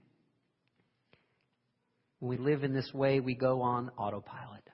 When 2.19 2.31
we 2.31 2.37
live 2.37 2.65
in 2.65 2.75
this 2.75 2.93
way, 2.93 3.21
we 3.21 3.37
go 3.37 3.63
on 3.63 3.91
autopilot. 3.97 4.65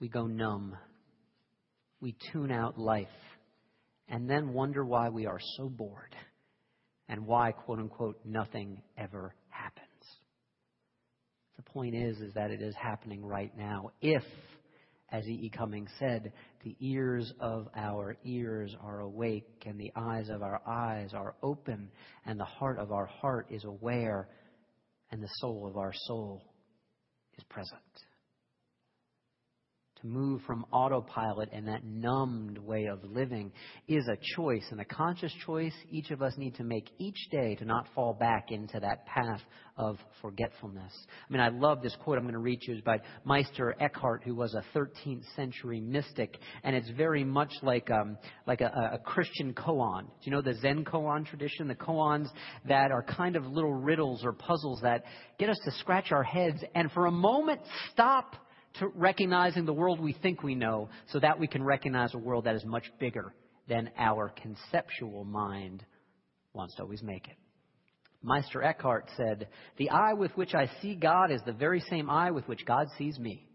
We 0.00 0.08
go 0.08 0.26
numb. 0.26 0.76
We 2.00 2.16
tune 2.32 2.50
out 2.50 2.76
life 2.76 3.06
and 4.08 4.28
then 4.28 4.52
wonder 4.52 4.84
why 4.84 5.08
we 5.08 5.26
are 5.26 5.40
so 5.56 5.68
bored 5.68 6.14
and 7.08 7.26
why, 7.26 7.52
quote 7.52 7.78
unquote, 7.78 8.20
nothing 8.24 8.82
ever 8.96 9.34
happens. 9.48 9.86
The 11.56 11.62
point 11.62 11.94
is, 11.94 12.18
is 12.18 12.34
that 12.34 12.50
it 12.50 12.60
is 12.60 12.74
happening 12.74 13.24
right 13.24 13.56
now. 13.56 13.90
If, 14.00 14.22
as 15.10 15.24
E. 15.26 15.46
E. 15.46 15.50
Cummings 15.50 15.90
said, 15.98 16.32
the 16.64 16.76
ears 16.80 17.32
of 17.40 17.68
our 17.76 18.16
ears 18.24 18.74
are 18.82 19.00
awake 19.00 19.64
and 19.64 19.78
the 19.78 19.92
eyes 19.96 20.28
of 20.28 20.42
our 20.42 20.60
eyes 20.66 21.10
are 21.14 21.34
open 21.42 21.90
and 22.24 22.38
the 22.38 22.44
heart 22.44 22.78
of 22.78 22.92
our 22.92 23.06
heart 23.06 23.46
is 23.50 23.64
aware 23.64 24.28
and 25.10 25.22
the 25.22 25.30
soul 25.40 25.66
of 25.66 25.76
our 25.76 25.92
soul 25.94 26.42
is 27.38 27.44
present 27.44 27.80
move 30.06 30.40
from 30.46 30.64
autopilot 30.72 31.48
and 31.52 31.68
that 31.68 31.84
numbed 31.84 32.58
way 32.58 32.86
of 32.86 33.02
living 33.04 33.52
is 33.88 34.06
a 34.08 34.16
choice 34.36 34.64
and 34.70 34.80
a 34.80 34.84
conscious 34.84 35.32
choice 35.44 35.74
each 35.90 36.10
of 36.10 36.22
us 36.22 36.32
need 36.36 36.54
to 36.54 36.64
make 36.64 36.90
each 36.98 37.28
day 37.30 37.54
to 37.56 37.64
not 37.64 37.86
fall 37.94 38.14
back 38.14 38.50
into 38.50 38.78
that 38.80 39.06
path 39.06 39.40
of 39.76 39.98
forgetfulness. 40.22 40.92
I 41.28 41.32
mean, 41.32 41.40
I 41.40 41.48
love 41.48 41.82
this 41.82 41.94
quote 42.02 42.16
I'm 42.16 42.24
going 42.24 42.32
to 42.32 42.38
read 42.38 42.60
you. 42.62 42.74
It's 42.74 42.82
by 42.82 43.00
Meister 43.24 43.76
Eckhart, 43.78 44.22
who 44.24 44.34
was 44.34 44.54
a 44.54 44.64
13th 44.76 45.24
century 45.34 45.80
mystic, 45.80 46.38
and 46.64 46.74
it's 46.74 46.88
very 46.90 47.24
much 47.24 47.52
like 47.62 47.90
um, 47.90 48.16
like 48.46 48.62
a, 48.62 48.90
a 48.94 48.98
Christian 48.98 49.52
koan. 49.52 50.02
Do 50.04 50.08
you 50.22 50.32
know 50.32 50.40
the 50.40 50.54
Zen 50.54 50.84
koan 50.84 51.26
tradition? 51.26 51.68
The 51.68 51.74
koans 51.74 52.28
that 52.66 52.90
are 52.90 53.02
kind 53.02 53.36
of 53.36 53.46
little 53.46 53.74
riddles 53.74 54.24
or 54.24 54.32
puzzles 54.32 54.80
that 54.82 55.04
get 55.38 55.50
us 55.50 55.58
to 55.64 55.70
scratch 55.72 56.10
our 56.10 56.22
heads 56.22 56.62
and 56.74 56.90
for 56.92 57.06
a 57.06 57.12
moment 57.12 57.60
stop 57.92 58.36
to 58.78 58.88
recognizing 58.88 59.64
the 59.64 59.72
world 59.72 60.00
we 60.00 60.12
think 60.12 60.42
we 60.42 60.54
know 60.54 60.88
so 61.12 61.18
that 61.20 61.38
we 61.38 61.46
can 61.46 61.62
recognize 61.62 62.14
a 62.14 62.18
world 62.18 62.44
that 62.44 62.54
is 62.54 62.64
much 62.64 62.84
bigger 62.98 63.32
than 63.68 63.90
our 63.98 64.32
conceptual 64.42 65.24
mind 65.24 65.84
wants 66.52 66.74
to 66.76 66.82
always 66.82 67.02
make 67.02 67.26
it. 67.28 67.36
Meister 68.22 68.62
Eckhart 68.62 69.08
said, 69.16 69.48
The 69.76 69.90
eye 69.90 70.14
with 70.14 70.32
which 70.36 70.54
I 70.54 70.70
see 70.80 70.94
God 70.94 71.30
is 71.30 71.40
the 71.46 71.52
very 71.52 71.80
same 71.88 72.10
eye 72.10 72.30
with 72.30 72.48
which 72.48 72.64
God 72.66 72.88
sees 72.98 73.18
me. 73.18 73.46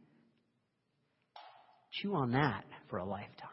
Chew 2.01 2.15
on 2.15 2.31
that 2.31 2.63
for 2.89 2.97
a 2.97 3.05
lifetime. 3.05 3.49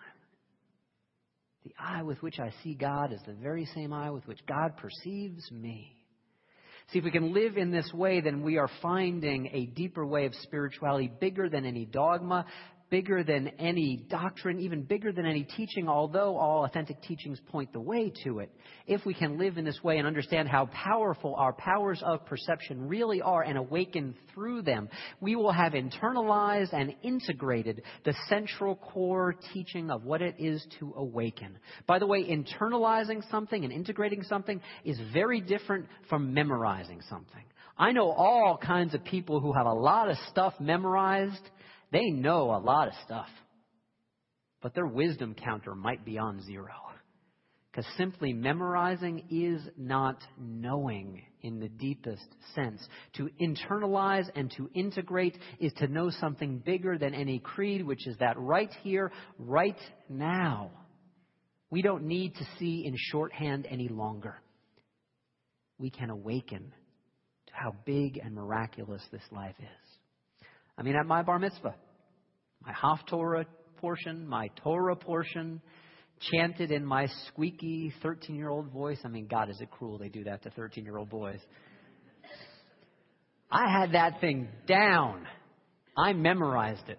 The 1.65 1.75
eye 1.79 2.03
with 2.03 2.23
which 2.23 2.39
I 2.39 2.53
see 2.63 2.75
God 2.75 3.13
is 3.13 3.21
the 3.27 3.33
very 3.33 3.67
same 3.75 3.93
eye 3.93 4.11
with 4.11 4.27
which 4.27 4.45
God 4.47 4.77
perceives 4.77 5.51
me. 5.51 5.98
See, 6.91 7.01
if 7.01 7.05
we 7.05 7.11
can 7.11 7.35
live 7.35 7.59
in 7.59 7.71
this 7.71 7.93
way, 7.93 8.23
then 8.23 8.43
we 8.43 8.57
are 8.57 8.71
finding 8.81 9.51
a 9.53 9.67
deeper 9.67 10.07
way 10.07 10.25
of 10.25 10.35
spirituality 10.37 11.11
bigger 11.21 11.51
than 11.51 11.67
any 11.67 11.85
dogma, 11.85 12.47
bigger 12.91 13.23
than 13.23 13.49
any 13.59 13.97
doctrine, 14.09 14.61
even 14.61 14.83
bigger 14.83 15.13
than 15.13 15.27
any 15.27 15.45
teaching, 15.45 15.89
although 15.89 16.37
all 16.37 16.65
authentic 16.65 17.01
teachings 17.03 17.41
point 17.49 17.73
the 17.73 17.81
way 17.81 18.13
to 18.25 18.39
it. 18.39 18.51
If 18.87 19.05
we 19.05 19.15
can 19.15 19.39
live 19.39 19.59
in 19.59 19.65
this 19.65 19.83
way 19.83 19.99
and 19.99 20.07
understand 20.07 20.49
how 20.49 20.67
powerful 20.67 21.35
our 21.37 21.53
powers 21.53 22.03
of 22.05 22.25
perception 22.27 22.89
really 22.89 23.21
are 23.21 23.43
and 23.43 23.59
awaken 23.59 24.15
through 24.33 24.63
them, 24.63 24.89
we 25.21 25.37
will 25.37 25.53
have 25.53 25.73
internalized 25.73 26.73
and 26.73 26.95
integrated 27.03 27.83
the 28.05 28.15
central 28.29 28.77
core 28.77 29.35
teaching 29.53 29.91
of 29.91 30.05
what 30.05 30.23
it 30.23 30.37
is 30.39 30.65
to 30.81 30.95
awaken. 30.97 31.59
By 31.87 31.99
the 31.99 32.07
way, 32.07 32.25
internalizing 32.25 33.29
something 33.31 33.65
and 33.65 33.73
integrating 33.73 34.23
something 34.23 34.61
is 34.85 34.99
very 35.13 35.41
different 35.41 35.87
from 36.09 36.33
memorizing 36.33 37.01
something. 37.09 37.45
I 37.79 37.93
know 37.93 38.11
all 38.11 38.59
kinds 38.59 38.95
of 38.95 39.05
people 39.05 39.39
who 39.41 39.53
have 39.53 39.67
a 39.67 39.73
lot 39.73 40.11
of 40.11 40.17
stuff 40.31 40.55
memorized 40.59 41.49
they 41.93 42.11
know 42.11 42.55
a 42.55 42.59
lot 42.59 42.89
of 42.89 42.95
stuff, 43.05 43.29
but 44.61 44.75
their 44.75 44.87
wisdom 44.87 45.35
counter 45.35 45.75
might 45.75 46.05
be 46.05 46.19
on 46.19 46.43
zero. 46.43 46.75
Because 47.71 47.87
simply 47.97 48.33
memorizing 48.33 49.25
is 49.31 49.63
not 49.77 50.21
knowing 50.39 51.23
in 51.43 51.61
the 51.61 51.69
deepest 51.69 52.27
sense. 52.55 52.85
To 53.15 53.29
internalize 53.41 54.29
and 54.35 54.51
to 54.57 54.69
integrate 54.75 55.39
is 55.61 55.73
to 55.75 55.87
know 55.87 56.11
something 56.11 56.59
bigger 56.59 56.99
than 56.99 57.15
any 57.15 57.39
creed, 57.39 57.87
which 57.87 58.07
is 58.07 58.17
that 58.19 58.39
right 58.39 58.73
here, 58.83 59.13
right 59.39 59.79
now. 60.09 60.71
We 61.71 61.83
don't 61.83 62.05
need 62.05 62.35
to 62.37 62.47
see 62.59 62.85
in 62.87 62.95
shorthand 62.97 63.67
any 63.71 63.89
longer. 63.89 64.41
We 65.79 65.91
can 65.91 66.11
awaken 66.11 66.73
to 67.47 67.53
how 67.53 67.75
big 67.85 68.19
and 68.19 68.35
miraculous 68.35 69.03
this 69.13 69.23
life 69.31 69.57
is. 69.61 69.88
I 70.79 70.83
mean, 70.83 70.95
at 70.95 71.07
my 71.07 71.23
bar 71.23 71.39
mitzvah, 71.39 71.75
my 72.65 72.73
Haftorah 72.73 73.45
portion, 73.79 74.27
my 74.27 74.49
Torah 74.63 74.97
portion, 74.97 75.61
chanted 76.21 76.71
in 76.71 76.85
my 76.85 77.07
squeaky 77.27 77.93
13 78.03 78.37
year 78.37 78.49
old 78.49 78.71
voice. 78.71 78.99
I 79.05 79.09
mean, 79.09 79.27
God, 79.27 79.51
is 79.51 79.61
it 79.61 79.71
cruel 79.71 79.99
they 79.99 80.09
do 80.09 80.25
that 80.25 80.43
to 80.45 80.51
13 80.51 80.85
year 80.85 80.97
old 80.97 81.11
boys? 81.11 81.41
I 83.51 83.71
had 83.71 83.93
that 83.93 84.21
thing 84.21 84.49
down. 84.67 85.27
I 85.97 86.13
memorized 86.13 86.89
it. 86.89 86.99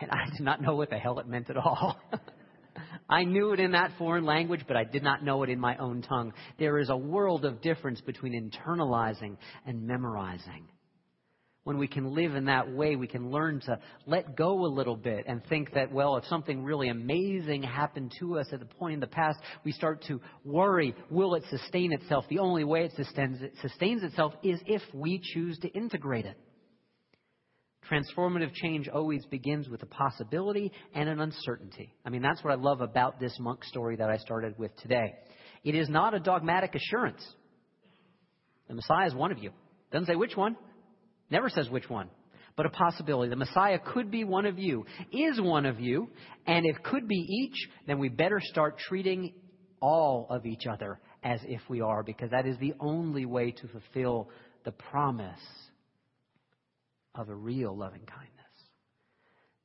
And 0.00 0.10
I 0.10 0.30
did 0.36 0.44
not 0.44 0.60
know 0.60 0.76
what 0.76 0.90
the 0.90 0.98
hell 0.98 1.18
it 1.20 1.26
meant 1.26 1.50
at 1.50 1.56
all. 1.56 1.96
I 3.08 3.24
knew 3.24 3.52
it 3.52 3.60
in 3.60 3.72
that 3.72 3.92
foreign 3.98 4.24
language, 4.24 4.62
but 4.66 4.76
I 4.76 4.84
did 4.84 5.02
not 5.02 5.22
know 5.22 5.42
it 5.42 5.50
in 5.50 5.60
my 5.60 5.76
own 5.76 6.02
tongue. 6.02 6.32
There 6.58 6.78
is 6.78 6.88
a 6.88 6.96
world 6.96 7.44
of 7.44 7.60
difference 7.60 8.00
between 8.00 8.32
internalizing 8.32 9.36
and 9.66 9.86
memorizing. 9.86 10.68
When 11.64 11.78
we 11.78 11.86
can 11.86 12.12
live 12.12 12.34
in 12.34 12.46
that 12.46 12.72
way, 12.72 12.96
we 12.96 13.06
can 13.06 13.30
learn 13.30 13.60
to 13.66 13.78
let 14.04 14.36
go 14.36 14.64
a 14.64 14.66
little 14.66 14.96
bit 14.96 15.26
and 15.28 15.44
think 15.46 15.72
that, 15.74 15.92
well, 15.92 16.16
if 16.16 16.24
something 16.26 16.64
really 16.64 16.88
amazing 16.88 17.62
happened 17.62 18.12
to 18.18 18.40
us 18.40 18.48
at 18.52 18.58
the 18.58 18.66
point 18.66 18.94
in 18.94 19.00
the 19.00 19.06
past, 19.06 19.38
we 19.64 19.70
start 19.70 20.02
to 20.08 20.20
worry, 20.44 20.92
will 21.08 21.36
it 21.36 21.44
sustain 21.50 21.92
itself? 21.92 22.24
The 22.28 22.40
only 22.40 22.64
way 22.64 22.84
it 22.84 22.92
sustains, 22.96 23.40
it 23.40 23.54
sustains 23.62 24.02
itself 24.02 24.32
is 24.42 24.60
if 24.66 24.82
we 24.92 25.20
choose 25.22 25.56
to 25.60 25.68
integrate 25.68 26.26
it. 26.26 26.36
Transformative 27.88 28.52
change 28.54 28.88
always 28.88 29.24
begins 29.26 29.68
with 29.68 29.82
a 29.82 29.86
possibility 29.86 30.72
and 30.94 31.08
an 31.08 31.20
uncertainty. 31.20 31.94
I 32.04 32.10
mean, 32.10 32.22
that's 32.22 32.42
what 32.42 32.52
I 32.52 32.56
love 32.56 32.80
about 32.80 33.20
this 33.20 33.36
monk 33.38 33.62
story 33.64 33.96
that 33.96 34.10
I 34.10 34.16
started 34.16 34.58
with 34.58 34.74
today. 34.78 35.14
It 35.62 35.76
is 35.76 35.88
not 35.88 36.12
a 36.12 36.18
dogmatic 36.18 36.74
assurance. 36.74 37.24
The 38.66 38.74
Messiah 38.74 39.06
is 39.06 39.14
one 39.14 39.30
of 39.30 39.38
you. 39.38 39.50
Doesn't 39.92 40.06
say 40.06 40.16
which 40.16 40.36
one, 40.36 40.56
never 41.32 41.48
says 41.48 41.68
which 41.68 41.90
one, 41.90 42.08
but 42.56 42.66
a 42.66 42.70
possibility. 42.70 43.30
The 43.30 43.36
Messiah 43.36 43.78
could 43.84 44.10
be 44.10 44.22
one 44.22 44.46
of 44.46 44.58
you, 44.58 44.86
is 45.10 45.40
one 45.40 45.66
of 45.66 45.80
you, 45.80 46.10
and 46.46 46.64
if 46.64 46.80
could 46.84 47.08
be 47.08 47.16
each, 47.16 47.68
then 47.86 47.98
we 47.98 48.08
better 48.08 48.40
start 48.40 48.78
treating 48.78 49.34
all 49.80 50.28
of 50.30 50.46
each 50.46 50.66
other 50.66 51.00
as 51.24 51.40
if 51.44 51.60
we 51.68 51.80
are, 51.80 52.02
because 52.02 52.30
that 52.30 52.46
is 52.46 52.56
the 52.58 52.74
only 52.78 53.26
way 53.26 53.50
to 53.50 53.68
fulfill 53.68 54.28
the 54.64 54.72
promise 54.72 55.40
of 57.14 57.28
a 57.28 57.34
real 57.34 57.76
loving 57.76 58.06
kindness. 58.06 58.28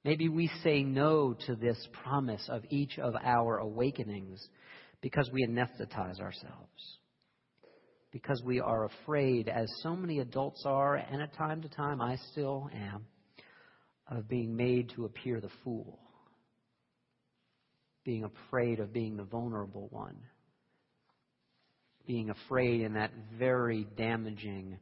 Maybe 0.03 0.29
we 0.29 0.49
say 0.63 0.83
no 0.83 1.35
to 1.47 1.55
this 1.55 1.77
promise 2.03 2.47
of 2.49 2.63
each 2.69 2.97
of 2.97 3.13
our 3.21 3.57
awakenings 3.57 4.39
because 5.01 5.29
we 5.31 5.45
anesthetize 5.45 6.19
ourselves. 6.19 6.97
Because 8.17 8.41
we 8.41 8.59
are 8.59 8.85
afraid, 8.85 9.47
as 9.47 9.71
so 9.83 9.95
many 9.95 10.21
adults 10.21 10.63
are, 10.65 10.95
and 10.95 11.21
at 11.21 11.35
time 11.35 11.61
to 11.61 11.69
time 11.69 12.01
I 12.01 12.15
still 12.31 12.67
am, 12.73 13.05
of 14.07 14.27
being 14.27 14.55
made 14.55 14.89
to 14.95 15.05
appear 15.05 15.39
the 15.39 15.51
fool. 15.63 15.99
Being 18.03 18.23
afraid 18.23 18.79
of 18.79 18.91
being 18.91 19.17
the 19.17 19.23
vulnerable 19.23 19.87
one. 19.91 20.17
Being 22.07 22.31
afraid 22.31 22.81
in 22.81 22.95
that 22.95 23.11
very 23.37 23.85
damaging 23.95 24.79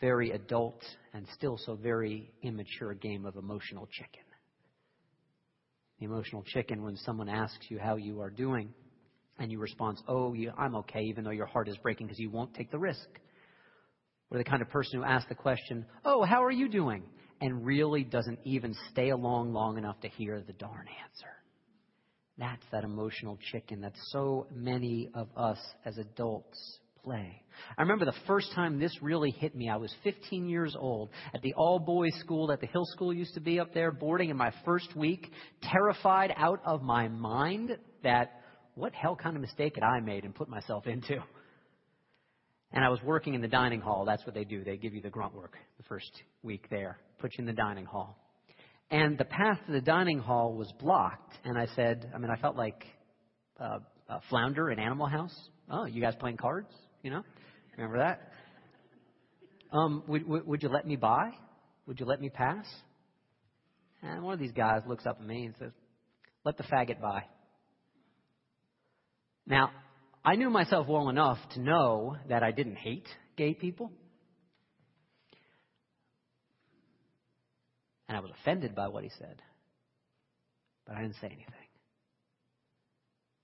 very 0.00 0.30
adult 0.30 0.84
and 1.14 1.26
still 1.34 1.58
so 1.66 1.74
very 1.74 2.30
immature 2.42 2.94
game 2.94 3.26
of 3.26 3.34
emotional 3.34 3.88
chicken. 3.90 4.22
The 5.98 6.04
emotional 6.04 6.44
chicken 6.46 6.84
when 6.84 6.96
someone 6.96 7.28
asks 7.28 7.66
you 7.70 7.80
how 7.80 7.96
you 7.96 8.20
are 8.20 8.30
doing 8.30 8.72
and 9.38 9.50
you 9.50 9.58
respond, 9.58 9.98
Oh, 10.08 10.34
yeah, 10.34 10.50
I'm 10.56 10.74
okay, 10.76 11.02
even 11.02 11.24
though 11.24 11.30
your 11.30 11.46
heart 11.46 11.68
is 11.68 11.76
breaking 11.78 12.06
because 12.06 12.18
you 12.18 12.30
won't 12.30 12.54
take 12.54 12.70
the 12.70 12.78
risk. 12.78 13.08
Or 14.30 14.38
the 14.38 14.44
kind 14.44 14.62
of 14.62 14.70
person 14.70 14.98
who 14.98 15.04
asks 15.04 15.28
the 15.28 15.34
question, 15.34 15.86
Oh, 16.04 16.24
how 16.24 16.42
are 16.44 16.50
you 16.50 16.68
doing? 16.68 17.04
and 17.40 17.64
really 17.64 18.04
doesn't 18.04 18.38
even 18.44 18.74
stay 18.90 19.10
along 19.10 19.52
long 19.52 19.76
enough 19.76 20.00
to 20.00 20.08
hear 20.08 20.40
the 20.40 20.52
darn 20.54 20.86
answer. 21.02 21.30
That's 22.38 22.62
that 22.72 22.84
emotional 22.84 23.38
chicken 23.52 23.82
that 23.82 23.92
so 24.08 24.46
many 24.52 25.10
of 25.14 25.28
us 25.36 25.58
as 25.84 25.98
adults 25.98 26.78
play. 27.02 27.42
I 27.76 27.82
remember 27.82 28.06
the 28.06 28.14
first 28.26 28.50
time 28.54 28.78
this 28.78 28.96
really 29.02 29.30
hit 29.30 29.54
me. 29.54 29.68
I 29.68 29.76
was 29.76 29.94
15 30.02 30.48
years 30.48 30.74
old 30.76 31.10
at 31.32 31.42
the 31.42 31.54
all 31.54 31.78
boys 31.78 32.14
school 32.18 32.48
that 32.48 32.60
the 32.60 32.66
Hill 32.66 32.86
School 32.86 33.12
used 33.12 33.34
to 33.34 33.40
be 33.40 33.60
up 33.60 33.72
there, 33.72 33.92
boarding 33.92 34.30
in 34.30 34.36
my 34.36 34.52
first 34.64 34.96
week, 34.96 35.30
terrified 35.62 36.32
out 36.36 36.60
of 36.64 36.82
my 36.82 37.08
mind 37.08 37.76
that 38.02 38.40
what 38.74 38.92
hell 38.94 39.16
kind 39.16 39.36
of 39.36 39.42
mistake 39.42 39.74
had 39.76 39.84
I 39.84 40.00
made 40.00 40.24
and 40.24 40.34
put 40.34 40.48
myself 40.48 40.86
into? 40.86 41.22
And 42.72 42.84
I 42.84 42.88
was 42.88 43.00
working 43.02 43.34
in 43.34 43.40
the 43.40 43.48
dining 43.48 43.80
hall. 43.80 44.04
That's 44.04 44.24
what 44.26 44.34
they 44.34 44.44
do. 44.44 44.64
They 44.64 44.76
give 44.76 44.94
you 44.94 45.00
the 45.00 45.10
grunt 45.10 45.34
work 45.34 45.56
the 45.76 45.84
first 45.84 46.10
week 46.42 46.66
there, 46.70 46.98
put 47.20 47.32
you 47.38 47.42
in 47.42 47.46
the 47.46 47.52
dining 47.52 47.84
hall. 47.84 48.18
And 48.90 49.16
the 49.16 49.24
path 49.24 49.58
to 49.66 49.72
the 49.72 49.80
dining 49.80 50.18
hall 50.18 50.54
was 50.54 50.72
blocked. 50.80 51.34
And 51.44 51.56
I 51.56 51.66
said, 51.76 52.10
I 52.14 52.18
mean, 52.18 52.30
I 52.30 52.36
felt 52.36 52.56
like 52.56 52.84
uh, 53.60 53.78
a 54.08 54.20
flounder 54.28 54.70
in 54.70 54.78
Animal 54.78 55.06
House. 55.06 55.34
Oh, 55.70 55.84
you 55.84 56.00
guys 56.00 56.14
playing 56.18 56.36
cards? 56.36 56.68
You 57.02 57.10
know, 57.10 57.22
remember 57.76 57.98
that? 57.98 58.32
Um, 59.72 60.02
would, 60.08 60.26
would, 60.28 60.46
would 60.46 60.62
you 60.62 60.68
let 60.68 60.86
me 60.86 60.96
by? 60.96 61.30
Would 61.86 62.00
you 62.00 62.06
let 62.06 62.20
me 62.20 62.28
pass? 62.28 62.66
And 64.02 64.22
one 64.22 64.34
of 64.34 64.40
these 64.40 64.52
guys 64.52 64.82
looks 64.86 65.06
up 65.06 65.18
at 65.20 65.26
me 65.26 65.46
and 65.46 65.54
says, 65.58 65.72
Let 66.44 66.56
the 66.56 66.64
faggot 66.64 67.00
by. 67.00 67.24
Now, 69.46 69.70
I 70.24 70.36
knew 70.36 70.48
myself 70.48 70.86
well 70.88 71.08
enough 71.08 71.38
to 71.52 71.60
know 71.60 72.16
that 72.28 72.42
I 72.42 72.50
didn't 72.50 72.76
hate 72.76 73.06
gay 73.36 73.54
people. 73.54 73.92
And 78.08 78.16
I 78.16 78.20
was 78.20 78.30
offended 78.40 78.74
by 78.74 78.88
what 78.88 79.04
he 79.04 79.10
said. 79.18 79.42
But 80.86 80.96
I 80.96 81.02
didn't 81.02 81.16
say 81.16 81.26
anything. 81.26 81.46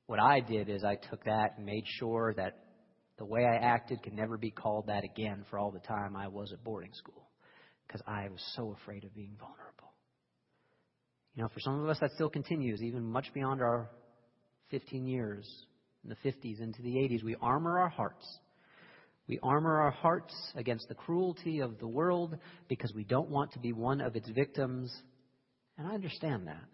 What 0.07 0.21
I 0.21 0.41
did 0.41 0.69
is 0.69 0.85
I 0.85 0.97
took 0.97 1.25
that 1.25 1.55
and 1.57 1.67
made 1.67 1.85
sure 1.87 2.35
that 2.37 2.59
the 3.19 3.25
way 3.25 3.45
I 3.45 3.57
acted 3.57 4.03
could 4.03 4.15
never 4.15 4.37
be 4.39 4.51
called 4.51 4.87
that 4.87 5.05
again 5.05 5.45
for 5.51 5.59
all 5.59 5.71
the 5.71 5.79
time 5.81 6.17
I 6.17 6.29
was 6.29 6.53
at 6.53 6.65
boarding 6.65 6.93
school 6.95 7.29
because 7.87 8.03
I 8.07 8.29
was 8.29 8.43
so 8.57 8.77
afraid 8.81 9.05
of 9.05 9.15
being 9.15 9.37
vulnerable. 9.39 9.93
You 11.35 11.43
know, 11.43 11.49
for 11.49 11.61
some 11.61 11.81
of 11.81 11.89
us, 11.89 11.99
that 12.01 12.11
still 12.15 12.31
continues, 12.31 12.83
even 12.83 13.05
much 13.05 13.33
beyond 13.35 13.61
our 13.61 13.91
15 14.71 15.07
years, 15.07 15.49
in 16.05 16.11
the 16.11 16.31
50s 16.31 16.61
into 16.61 16.83
the 16.83 16.95
80s. 16.97 17.23
We 17.23 17.37
armor 17.41 17.79
our 17.79 17.89
hearts. 17.89 18.27
We 19.29 19.39
armor 19.43 19.81
our 19.81 19.91
hearts 19.91 20.35
against 20.57 20.89
the 20.89 20.95
cruelty 20.95 21.61
of 21.61 21.79
the 21.79 21.87
world 21.87 22.37
because 22.69 22.93
we 22.95 23.05
don't 23.05 23.31
want 23.31 23.53
to 23.53 23.59
be 23.59 23.73
one 23.73 24.01
of 24.01 24.17
its 24.17 24.29
victims. 24.31 24.93
And 25.79 25.87
I 25.87 25.95
understand 25.95 26.47
that. 26.49 26.69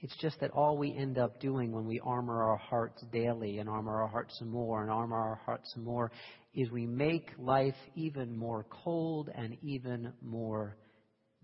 It's 0.00 0.16
just 0.18 0.38
that 0.40 0.50
all 0.50 0.76
we 0.76 0.94
end 0.94 1.18
up 1.18 1.40
doing 1.40 1.72
when 1.72 1.86
we 1.86 2.00
armor 2.04 2.42
our 2.42 2.56
hearts 2.56 3.02
daily 3.12 3.58
and 3.58 3.68
armor 3.68 4.02
our 4.02 4.08
hearts 4.08 4.38
some 4.38 4.50
more 4.50 4.82
and 4.82 4.90
armor 4.90 5.16
our 5.16 5.40
hearts 5.46 5.72
some 5.74 5.84
more 5.84 6.12
is 6.54 6.70
we 6.70 6.86
make 6.86 7.30
life 7.38 7.74
even 7.94 8.36
more 8.36 8.66
cold 8.70 9.30
and 9.34 9.56
even 9.62 10.12
more 10.22 10.76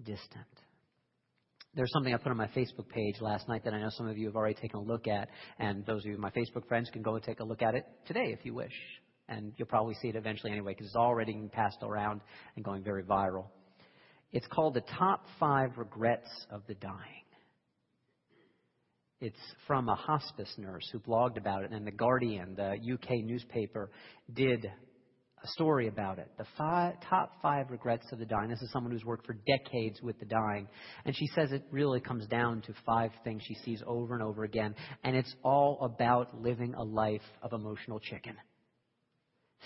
distant. 0.04 0.46
There's 1.74 1.90
something 1.90 2.12
I 2.12 2.18
put 2.18 2.30
on 2.30 2.36
my 2.36 2.48
Facebook 2.48 2.88
page 2.90 3.22
last 3.22 3.48
night 3.48 3.64
that 3.64 3.72
I 3.72 3.80
know 3.80 3.88
some 3.88 4.06
of 4.06 4.18
you 4.18 4.26
have 4.26 4.36
already 4.36 4.54
taken 4.54 4.80
a 4.80 4.82
look 4.82 5.08
at, 5.08 5.30
and 5.58 5.86
those 5.86 6.04
of 6.04 6.10
you, 6.10 6.18
my 6.18 6.30
Facebook 6.30 6.68
friends, 6.68 6.90
can 6.92 7.00
go 7.00 7.14
and 7.14 7.24
take 7.24 7.40
a 7.40 7.44
look 7.44 7.62
at 7.62 7.74
it 7.74 7.86
today 8.06 8.36
if 8.38 8.44
you 8.44 8.52
wish. 8.52 8.74
And 9.30 9.54
you'll 9.56 9.68
probably 9.68 9.94
see 9.94 10.08
it 10.08 10.16
eventually 10.16 10.52
anyway 10.52 10.72
because 10.72 10.88
it's 10.88 10.96
already 10.96 11.32
being 11.32 11.48
passed 11.48 11.78
around 11.82 12.20
and 12.56 12.64
going 12.64 12.84
very 12.84 13.02
viral. 13.02 13.46
It's 14.32 14.46
called 14.48 14.74
The 14.74 14.82
Top 14.98 15.24
Five 15.40 15.78
Regrets 15.78 16.28
of 16.50 16.60
the 16.68 16.74
Dying. 16.74 17.24
It's 19.22 19.40
from 19.66 19.88
a 19.88 19.94
hospice 19.94 20.52
nurse 20.58 20.86
who 20.92 20.98
blogged 20.98 21.38
about 21.38 21.64
it, 21.64 21.70
and 21.70 21.86
The 21.86 21.92
Guardian, 21.92 22.54
the 22.54 22.72
UK 22.92 23.24
newspaper, 23.24 23.90
did 24.34 24.70
a 25.42 25.48
story 25.48 25.88
about 25.88 26.18
it. 26.18 26.30
The 26.38 26.46
five, 26.56 26.94
top 27.08 27.32
five 27.42 27.70
regrets 27.70 28.06
of 28.12 28.18
the 28.18 28.24
dying. 28.24 28.50
This 28.50 28.62
is 28.62 28.70
someone 28.70 28.92
who's 28.92 29.04
worked 29.04 29.26
for 29.26 29.36
decades 29.46 30.00
with 30.02 30.18
the 30.18 30.26
dying. 30.26 30.68
And 31.04 31.16
she 31.16 31.26
says 31.34 31.52
it 31.52 31.64
really 31.70 32.00
comes 32.00 32.26
down 32.26 32.62
to 32.62 32.74
five 32.86 33.10
things 33.24 33.42
she 33.46 33.54
sees 33.54 33.82
over 33.86 34.14
and 34.14 34.22
over 34.22 34.44
again. 34.44 34.74
And 35.04 35.16
it's 35.16 35.34
all 35.42 35.78
about 35.82 36.40
living 36.40 36.74
a 36.74 36.82
life 36.82 37.22
of 37.42 37.52
emotional 37.52 37.98
chicken 37.98 38.36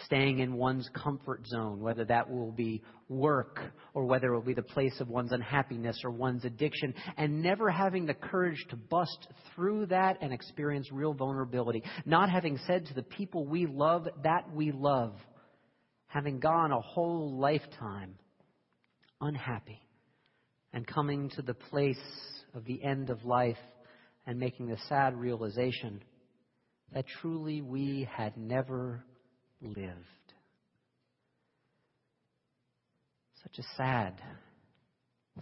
staying 0.05 0.41
in 0.41 0.55
one's 0.55 0.89
comfort 0.95 1.47
zone, 1.47 1.81
whether 1.81 2.05
that 2.05 2.31
will 2.31 2.53
be 2.53 2.83
work 3.09 3.61
or 3.95 4.05
whether 4.05 4.33
it 4.33 4.35
will 4.35 4.45
be 4.45 4.55
the 4.55 4.62
place 4.62 5.01
of 5.01 5.09
one's 5.09 5.33
unhappiness 5.33 5.99
or 6.05 6.11
one's 6.11 6.45
addiction, 6.45 6.95
and 7.17 7.43
never 7.43 7.71
having 7.71 8.07
the 8.07 8.15
courage 8.15 8.62
to 8.69 8.77
bust 8.77 9.27
through 9.55 9.87
that 9.87 10.19
and 10.21 10.33
experience 10.33 10.91
real 10.93 11.15
vulnerability. 11.15 11.83
Not 12.05 12.31
having 12.31 12.59
said 12.67 12.87
to 12.87 12.95
the 12.95 13.03
people 13.03 13.47
we 13.47 13.67
love 13.67 14.07
that 14.23 14.53
we 14.53 14.71
love, 14.73 15.15
having 16.17 16.41
gone 16.41 16.73
a 16.73 16.81
whole 16.81 17.39
lifetime 17.39 18.15
unhappy, 19.21 19.79
and 20.73 20.87
coming 20.87 21.29
to 21.29 21.43
the 21.43 21.53
place 21.53 22.01
of 22.55 22.65
the 22.65 22.83
end 22.83 23.11
of 23.11 23.23
life 23.27 23.59
and 24.27 24.41
making 24.41 24.67
the 24.67 24.79
sad 24.89 25.15
realization 25.15 26.03
that 26.95 27.05
truly 27.21 27.61
we 27.61 28.09
had 28.11 28.35
never 28.39 29.05
lived. 29.61 30.33
Such 33.43 33.59
a 33.59 33.77
sad 33.77 34.15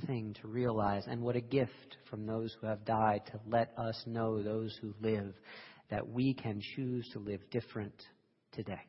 thing 0.08 0.34
to 0.42 0.48
realize, 0.48 1.04
and 1.06 1.22
what 1.22 1.36
a 1.36 1.40
gift 1.40 1.98
from 2.10 2.26
those 2.26 2.52
who 2.60 2.66
have 2.66 2.84
died 2.84 3.22
to 3.26 3.38
let 3.46 3.72
us 3.78 4.02
know, 4.08 4.42
those 4.42 4.76
who 4.82 4.92
live, 5.00 5.34
that 5.90 6.08
we 6.08 6.34
can 6.34 6.60
choose 6.74 7.08
to 7.12 7.20
live 7.20 7.48
different 7.52 7.94
today. 8.50 8.82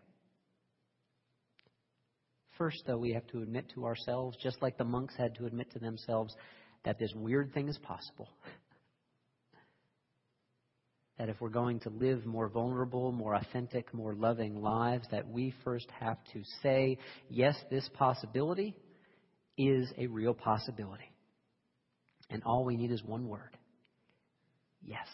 First, 2.57 2.83
though, 2.87 2.97
we 2.97 3.13
have 3.13 3.27
to 3.27 3.41
admit 3.41 3.71
to 3.75 3.85
ourselves, 3.85 4.37
just 4.41 4.61
like 4.61 4.77
the 4.77 4.83
monks 4.83 5.15
had 5.17 5.35
to 5.35 5.45
admit 5.45 5.71
to 5.71 5.79
themselves, 5.79 6.35
that 6.83 6.99
this 6.99 7.11
weird 7.15 7.53
thing 7.53 7.67
is 7.67 7.77
possible. 7.79 8.29
that 11.17 11.29
if 11.29 11.39
we're 11.41 11.49
going 11.49 11.79
to 11.81 11.89
live 11.89 12.25
more 12.25 12.47
vulnerable, 12.47 13.11
more 13.11 13.35
authentic, 13.35 13.93
more 13.93 14.13
loving 14.13 14.61
lives, 14.61 15.07
that 15.11 15.27
we 15.27 15.53
first 15.63 15.87
have 15.99 16.17
to 16.33 16.41
say, 16.61 16.97
yes, 17.29 17.55
this 17.69 17.89
possibility 17.93 18.75
is 19.57 19.91
a 19.97 20.07
real 20.07 20.33
possibility. 20.33 21.11
And 22.29 22.43
all 22.43 22.65
we 22.65 22.75
need 22.75 22.91
is 22.91 23.03
one 23.03 23.27
word 23.27 23.57
yes. 24.85 25.07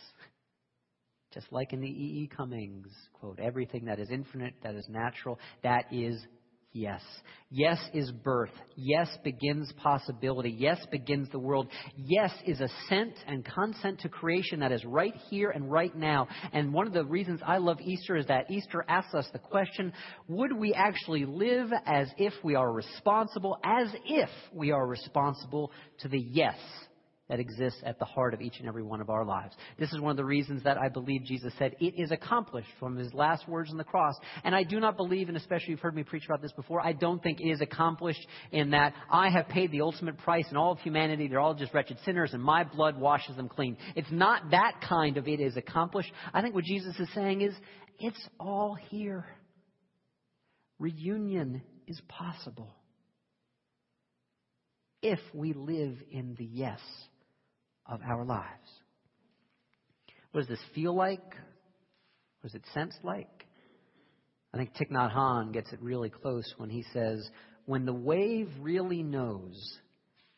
Just 1.33 1.51
like 1.51 1.73
in 1.73 1.79
the 1.79 1.87
E. 1.87 2.23
E. 2.23 2.29
Cummings 2.35 2.91
quote, 3.13 3.39
everything 3.39 3.85
that 3.85 3.99
is 3.99 4.09
infinite, 4.11 4.53
that 4.63 4.75
is 4.75 4.85
natural, 4.89 5.39
that 5.63 5.85
is 5.91 6.21
Yes. 6.73 7.01
Yes 7.49 7.77
is 7.93 8.09
birth. 8.11 8.53
Yes 8.77 9.09
begins 9.25 9.73
possibility. 9.83 10.51
Yes 10.51 10.79
begins 10.89 11.27
the 11.29 11.39
world. 11.39 11.67
Yes 11.97 12.31
is 12.45 12.61
assent 12.61 13.13
and 13.27 13.43
consent 13.43 13.99
to 14.01 14.09
creation 14.09 14.61
that 14.61 14.71
is 14.71 14.85
right 14.85 15.13
here 15.29 15.49
and 15.49 15.69
right 15.69 15.93
now. 15.93 16.29
And 16.53 16.73
one 16.73 16.87
of 16.87 16.93
the 16.93 17.03
reasons 17.03 17.41
I 17.45 17.57
love 17.57 17.81
Easter 17.81 18.15
is 18.15 18.27
that 18.27 18.49
Easter 18.49 18.85
asks 18.87 19.13
us 19.13 19.27
the 19.33 19.39
question, 19.39 19.91
would 20.29 20.53
we 20.53 20.73
actually 20.73 21.25
live 21.25 21.71
as 21.85 22.07
if 22.17 22.33
we 22.41 22.55
are 22.55 22.71
responsible, 22.71 23.59
as 23.65 23.89
if 24.05 24.29
we 24.53 24.71
are 24.71 24.87
responsible 24.87 25.71
to 25.99 26.07
the 26.07 26.19
yes 26.19 26.55
that 27.31 27.39
exists 27.39 27.79
at 27.85 27.97
the 27.97 28.03
heart 28.03 28.33
of 28.33 28.41
each 28.41 28.59
and 28.59 28.67
every 28.67 28.83
one 28.83 28.99
of 28.99 29.09
our 29.09 29.23
lives. 29.23 29.55
This 29.79 29.93
is 29.93 30.01
one 30.01 30.11
of 30.11 30.17
the 30.17 30.25
reasons 30.25 30.63
that 30.63 30.77
I 30.77 30.89
believe 30.89 31.23
Jesus 31.23 31.53
said, 31.57 31.77
It 31.79 31.93
is 31.97 32.11
accomplished 32.11 32.67
from 32.77 32.97
his 32.97 33.13
last 33.13 33.47
words 33.47 33.71
on 33.71 33.77
the 33.77 33.85
cross. 33.85 34.15
And 34.43 34.53
I 34.53 34.63
do 34.63 34.81
not 34.81 34.97
believe, 34.97 35.29
and 35.29 35.37
especially 35.37 35.69
you've 35.69 35.79
heard 35.79 35.95
me 35.95 36.03
preach 36.03 36.25
about 36.25 36.41
this 36.41 36.51
before, 36.51 36.85
I 36.85 36.91
don't 36.91 37.23
think 37.23 37.39
it 37.39 37.47
is 37.47 37.61
accomplished 37.61 38.19
in 38.51 38.71
that 38.71 38.93
I 39.09 39.29
have 39.29 39.47
paid 39.47 39.71
the 39.71 39.79
ultimate 39.79 40.17
price 40.17 40.43
and 40.49 40.57
all 40.57 40.73
of 40.73 40.79
humanity, 40.79 41.29
they're 41.29 41.39
all 41.39 41.53
just 41.53 41.73
wretched 41.73 41.99
sinners, 42.03 42.33
and 42.33 42.43
my 42.43 42.65
blood 42.65 42.99
washes 42.99 43.37
them 43.37 43.47
clean. 43.47 43.77
It's 43.95 44.11
not 44.11 44.51
that 44.51 44.81
kind 44.87 45.15
of 45.15 45.29
it 45.29 45.39
is 45.39 45.55
accomplished. 45.55 46.11
I 46.33 46.41
think 46.41 46.53
what 46.53 46.65
Jesus 46.65 46.99
is 46.99 47.07
saying 47.15 47.43
is, 47.43 47.55
it's 47.97 48.27
all 48.41 48.75
here. 48.89 49.25
Reunion 50.79 51.61
is 51.87 52.01
possible 52.09 52.75
if 55.01 55.19
we 55.33 55.53
live 55.53 55.95
in 56.11 56.35
the 56.37 56.45
yes 56.45 56.79
of 57.91 57.99
our 58.07 58.25
lives. 58.25 58.47
What 60.31 60.41
does 60.41 60.47
this 60.47 60.65
feel 60.73 60.95
like? 60.95 61.19
What 62.39 62.51
does 62.51 62.55
it 62.55 62.63
sense 62.73 62.95
like? 63.03 63.45
I 64.53 64.57
think 64.57 64.73
Thich 64.73 64.91
Nhat 64.91 65.13
Hanh 65.13 65.53
gets 65.53 65.71
it 65.71 65.81
really 65.81 66.09
close 66.09 66.51
when 66.57 66.69
he 66.69 66.83
says, 66.93 67.29
when 67.65 67.85
the 67.85 67.93
wave 67.93 68.49
really 68.59 69.03
knows 69.03 69.77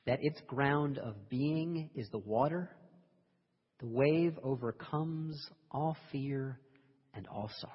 that 0.06 0.20
its 0.22 0.42
ground 0.48 0.98
of 0.98 1.30
being 1.30 1.90
is 1.96 2.10
the 2.10 2.18
water, 2.18 2.70
the 3.80 3.88
wave 3.88 4.38
overcomes 4.44 5.40
all 5.72 5.96
fear 6.12 6.60
and 7.14 7.28
all 7.28 7.50
sorrow. 7.60 7.74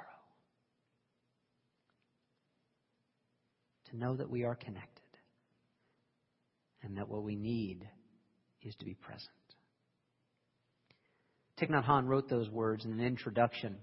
To 3.90 3.96
know 3.96 4.16
that 4.16 4.28
we 4.28 4.44
are 4.44 4.54
connected 4.54 5.02
and 6.82 6.96
that 6.98 7.08
what 7.08 7.22
we 7.22 7.36
need 7.36 7.88
is 8.62 8.74
to 8.76 8.84
be 8.84 8.94
present. 8.94 9.30
Thich 11.60 11.70
Nhat 11.70 11.84
Hanh 11.84 12.06
wrote 12.06 12.28
those 12.28 12.48
words 12.50 12.84
in 12.84 12.92
an 12.92 13.00
introduction 13.00 13.76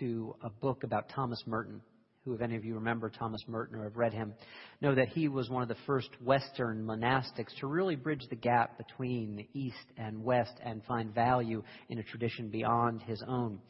to 0.00 0.34
a 0.42 0.50
book 0.50 0.82
about 0.82 1.08
Thomas 1.10 1.40
Merton, 1.46 1.80
who, 2.24 2.34
if 2.34 2.40
any 2.40 2.56
of 2.56 2.64
you 2.64 2.74
remember 2.74 3.08
Thomas 3.08 3.40
Merton 3.46 3.78
or 3.78 3.84
have 3.84 3.96
read 3.96 4.12
him, 4.12 4.34
know 4.80 4.92
that 4.92 5.08
he 5.10 5.28
was 5.28 5.48
one 5.48 5.62
of 5.62 5.68
the 5.68 5.76
first 5.86 6.08
Western 6.20 6.84
monastics 6.84 7.56
to 7.60 7.68
really 7.68 7.94
bridge 7.94 8.26
the 8.30 8.36
gap 8.36 8.78
between 8.78 9.36
the 9.36 9.46
East 9.54 9.76
and 9.96 10.24
West 10.24 10.54
and 10.64 10.82
find 10.84 11.14
value 11.14 11.62
in 11.88 12.00
a 12.00 12.02
tradition 12.02 12.48
beyond 12.48 13.00
his 13.02 13.22
own. 13.28 13.60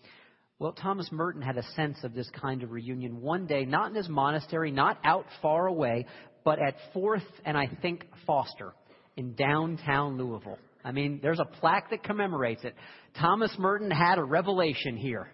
Well, 0.59 0.73
Thomas 0.73 1.13
Merton 1.13 1.43
had 1.43 1.59
a 1.59 1.73
sense 1.75 1.99
of 2.03 2.15
this 2.15 2.31
kind 2.31 2.63
of 2.63 2.71
reunion 2.71 3.21
one 3.21 3.47
day, 3.47 3.67
not 3.67 3.91
in 3.91 3.95
his 3.95 4.09
monastery, 4.09 4.71
not 4.71 4.99
out 5.05 5.27
far 5.43 5.67
away, 5.67 6.07
but 6.45 6.59
at 6.59 6.77
Fourth 6.95 7.27
and 7.45 7.59
I 7.59 7.69
think 7.83 8.07
Foster 8.27 8.73
in 9.19 9.35
downtown 9.35 10.17
Louisville. 10.17 10.59
I 10.87 10.93
mean, 10.93 11.19
there's 11.21 11.41
a 11.41 11.45
plaque 11.45 11.91
that 11.91 12.05
commemorates 12.05 12.63
it. 12.63 12.77
Thomas 13.19 13.51
Merton 13.59 13.91
had 13.91 14.19
a 14.19 14.25
revelation 14.25 14.97
here. 14.97 15.29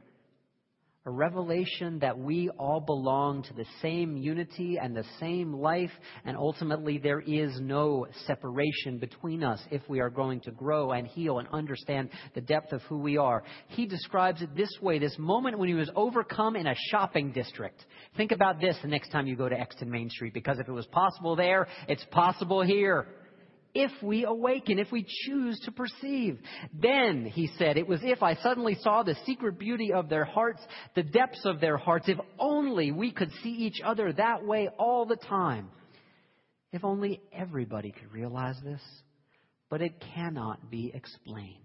A 1.05 1.11
revelation 1.11 1.99
that 1.99 2.17
we 2.17 2.49
all 2.59 2.81
belong 2.81 3.43
to 3.43 3.55
the 3.55 3.67
same 3.83 4.17
unity 4.17 4.79
and 4.81 4.97
the 4.97 5.05
same 5.21 5.53
life, 5.53 5.91
and 6.25 6.39
ultimately 6.39 6.97
there 6.97 7.21
is 7.21 7.51
no 7.61 8.07
separation 8.27 8.97
between 8.99 9.45
us 9.45 9.61
if 9.71 9.83
we 9.91 10.01
are 10.01 10.09
going 10.09 10.41
to 10.43 10.53
grow 10.53 10.93
and 10.93 11.07
heal 11.07 11.39
and 11.39 11.49
understand 11.53 12.09
the 12.35 12.41
depth 12.41 12.73
of 12.73 12.81
who 12.83 12.99
we 12.99 13.19
are. 13.19 13.43
He 13.67 13.85
describes 13.85 14.41
it 14.41 14.57
this 14.57 14.71
way 14.81 14.99
this 14.99 15.17
moment 15.19 15.59
when 15.59 15.69
he 15.69 15.75
was 15.75 15.91
overcome 15.95 16.57
in 16.57 16.67
a 16.67 16.75
shopping 16.91 17.33
district. 17.33 17.85
Think 18.17 18.33
about 18.33 18.59
this 18.59 18.79
the 18.81 18.89
next 18.89 19.11
time 19.11 19.27
you 19.27 19.37
go 19.37 19.51
to 19.51 19.61
Exton 19.61 19.91
Main 19.91 20.09
Street, 20.09 20.33
because 20.33 20.59
if 20.61 20.69
it 20.69 20.73
was 20.73 20.87
possible 20.87 21.37
there, 21.37 21.67
it's 21.89 22.07
possible 22.11 22.63
here 22.63 23.07
if 23.75 23.91
we 24.03 24.25
awaken, 24.25 24.79
if 24.79 24.93
we 24.93 25.07
choose 25.27 25.59
to 25.65 25.73
perceive. 25.73 26.39
Then, 26.75 27.25
he 27.25 27.49
said, 27.59 27.77
it 27.77 27.89
was 27.89 28.01
if 28.03 28.23
I 28.23 28.35
suddenly 28.37 28.77
saw 28.81 29.03
the 29.03 29.17
secret 29.25 29.59
beauty 29.59 29.93
of 29.93 30.09
their 30.09 30.25
hearts, 30.25 30.61
the 30.95 31.03
depths 31.03 31.45
of 31.45 31.61
their 31.61 31.77
hearts, 31.77 32.09
if 32.09 32.19
only 32.39 32.93
we 32.93 33.13
could 33.13 33.31
see 33.43 33.51
each 33.51 33.81
other 33.85 34.13
that 34.13 34.45
way 34.45 34.69
all 34.79 35.07
the 35.07 35.17
time. 35.17 35.71
If 36.73 36.85
only 36.85 37.21
everybody 37.33 37.93
could 37.93 38.13
realize 38.13 38.57
this. 38.65 38.81
But 39.69 39.83
it 39.83 40.03
cannot 40.15 40.71
be 40.71 40.91
explained. 40.95 41.59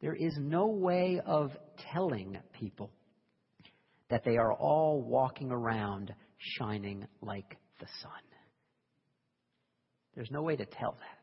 There 0.00 0.14
is 0.14 0.34
no 0.38 0.68
way 0.68 1.20
of 1.24 1.52
telling 1.92 2.38
people 2.58 2.90
that 4.08 4.24
they 4.24 4.38
are 4.38 4.52
all 4.52 5.02
walking 5.02 5.52
around 5.52 6.12
shining 6.38 7.06
like 7.20 7.56
the 7.78 7.86
sun. 8.02 8.29
There's 10.14 10.30
no 10.30 10.42
way 10.42 10.56
to 10.56 10.66
tell 10.66 10.92
that. 10.92 11.18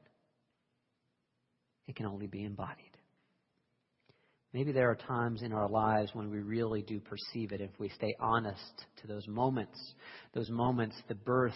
It 1.87 1.95
can 1.95 2.05
only 2.05 2.27
be 2.27 2.43
embodied. 2.43 2.85
Maybe 4.53 4.71
there 4.71 4.89
are 4.89 4.95
times 4.95 5.41
in 5.41 5.53
our 5.53 5.69
lives 5.69 6.11
when 6.13 6.31
we 6.31 6.39
really 6.39 6.81
do 6.81 6.99
perceive 6.99 7.51
it 7.51 7.61
if 7.61 7.69
we 7.79 7.89
stay 7.89 8.15
honest 8.19 8.85
to 9.01 9.07
those 9.07 9.27
moments, 9.27 9.77
those 10.33 10.49
moments, 10.49 10.95
the 11.07 11.15
birth 11.15 11.53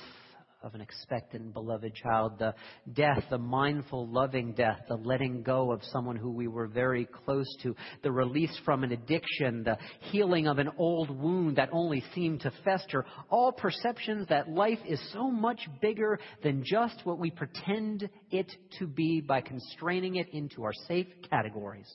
of 0.63 0.76
an 0.76 0.82
expectant, 0.82 1.54
beloved 1.54 1.93
child, 1.95 2.38
the 2.38 2.54
death, 2.93 3.24
the 3.30 3.38
mindful, 3.38 4.08
loving 4.08 4.54
death, 4.54 4.80
the 4.88 4.95
letting 4.95 5.41
go 5.41 5.71
of 5.71 5.84
someone 5.86 6.15
who 6.15 6.32
we 6.32 6.47
were 6.47 6.67
very 6.67 7.06
close 7.26 7.47
to, 7.63 7.76
the 8.04 8.12
release 8.12 8.56
from 8.63 8.84
an 8.84 8.91
addiction, 8.91 9.63
the 9.63 9.78
healing 10.12 10.47
of 10.47 10.60
an 10.60 10.69
old 10.78 11.10
wound 11.10 11.56
that 11.58 11.69
only 11.71 12.04
seemed 12.13 12.41
to 12.41 12.52
fester, 12.63 13.06
all 13.30 13.52
perceptions 13.52 14.28
that 14.30 14.50
life 14.50 14.80
is 14.88 15.02
so 15.13 15.32
much 15.32 15.67
bigger 15.82 16.19
than 16.43 16.63
just 16.63 16.95
what 17.06 17.17
we 17.17 17.32
pretend 17.32 18.10
it 18.30 18.52
to 18.80 18.88
be 18.88 19.21
by 19.21 19.41
constraining 19.41 20.15
it 20.15 20.30
into 20.34 20.63
our 20.63 20.74
safe 20.88 21.08
categories. 21.30 21.91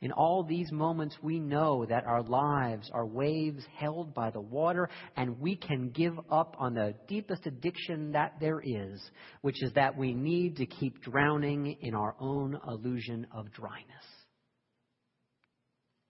In 0.00 0.12
all 0.12 0.44
these 0.44 0.70
moments, 0.70 1.16
we 1.22 1.40
know 1.40 1.84
that 1.86 2.04
our 2.04 2.22
lives 2.22 2.88
are 2.92 3.06
waves 3.06 3.64
held 3.76 4.14
by 4.14 4.30
the 4.30 4.40
water, 4.40 4.88
and 5.16 5.40
we 5.40 5.56
can 5.56 5.90
give 5.90 6.16
up 6.30 6.54
on 6.58 6.74
the 6.74 6.94
deepest 7.08 7.46
addiction 7.46 8.12
that 8.12 8.34
there 8.38 8.60
is, 8.60 9.02
which 9.40 9.60
is 9.62 9.72
that 9.72 9.96
we 9.96 10.14
need 10.14 10.56
to 10.56 10.66
keep 10.66 11.02
drowning 11.02 11.76
in 11.80 11.94
our 11.94 12.14
own 12.20 12.56
illusion 12.68 13.26
of 13.32 13.50
dryness. 13.52 14.04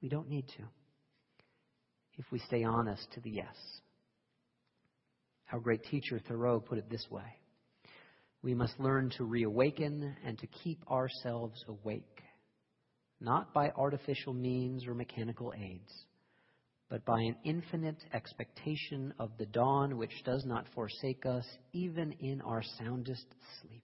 We 0.03 0.11
don't 0.11 0.29
need 0.29 0.47
to 0.59 0.65
if 2.19 2.27
we 2.31 2.41
stay 2.41 2.65
honest 2.65 3.07
to 3.15 3.21
the 3.21 3.31
yes. 3.31 3.57
Our 5.53 5.61
great 5.61 5.85
teacher 5.85 6.21
Thoreau 6.29 6.61
put 6.61 6.79
it 6.79 6.91
this 6.91 7.07
way 7.11 7.39
We 8.43 8.55
must 8.55 8.79
learn 8.79 9.11
to 9.17 9.25
reawaken 9.25 10.15
and 10.27 10.39
to 10.39 10.47
keep 10.47 10.87
ourselves 10.91 11.65
awake 11.67 12.23
not 13.21 13.53
by 13.53 13.71
artificial 13.71 14.33
means 14.33 14.87
or 14.87 14.95
mechanical 14.95 15.53
aids, 15.57 15.93
but 16.89 17.05
by 17.05 17.21
an 17.21 17.37
infinite 17.45 17.99
expectation 18.13 19.13
of 19.19 19.31
the 19.39 19.47
dawn 19.47 19.99
which 19.99 20.23
does 20.25 20.45
not 20.45 20.67
forsake 20.75 21.27
us 21.27 21.45
even 21.73 22.13
in 22.21 22.41
our 22.41 22.63
soundest 22.79 23.27
sleep. 23.61 23.83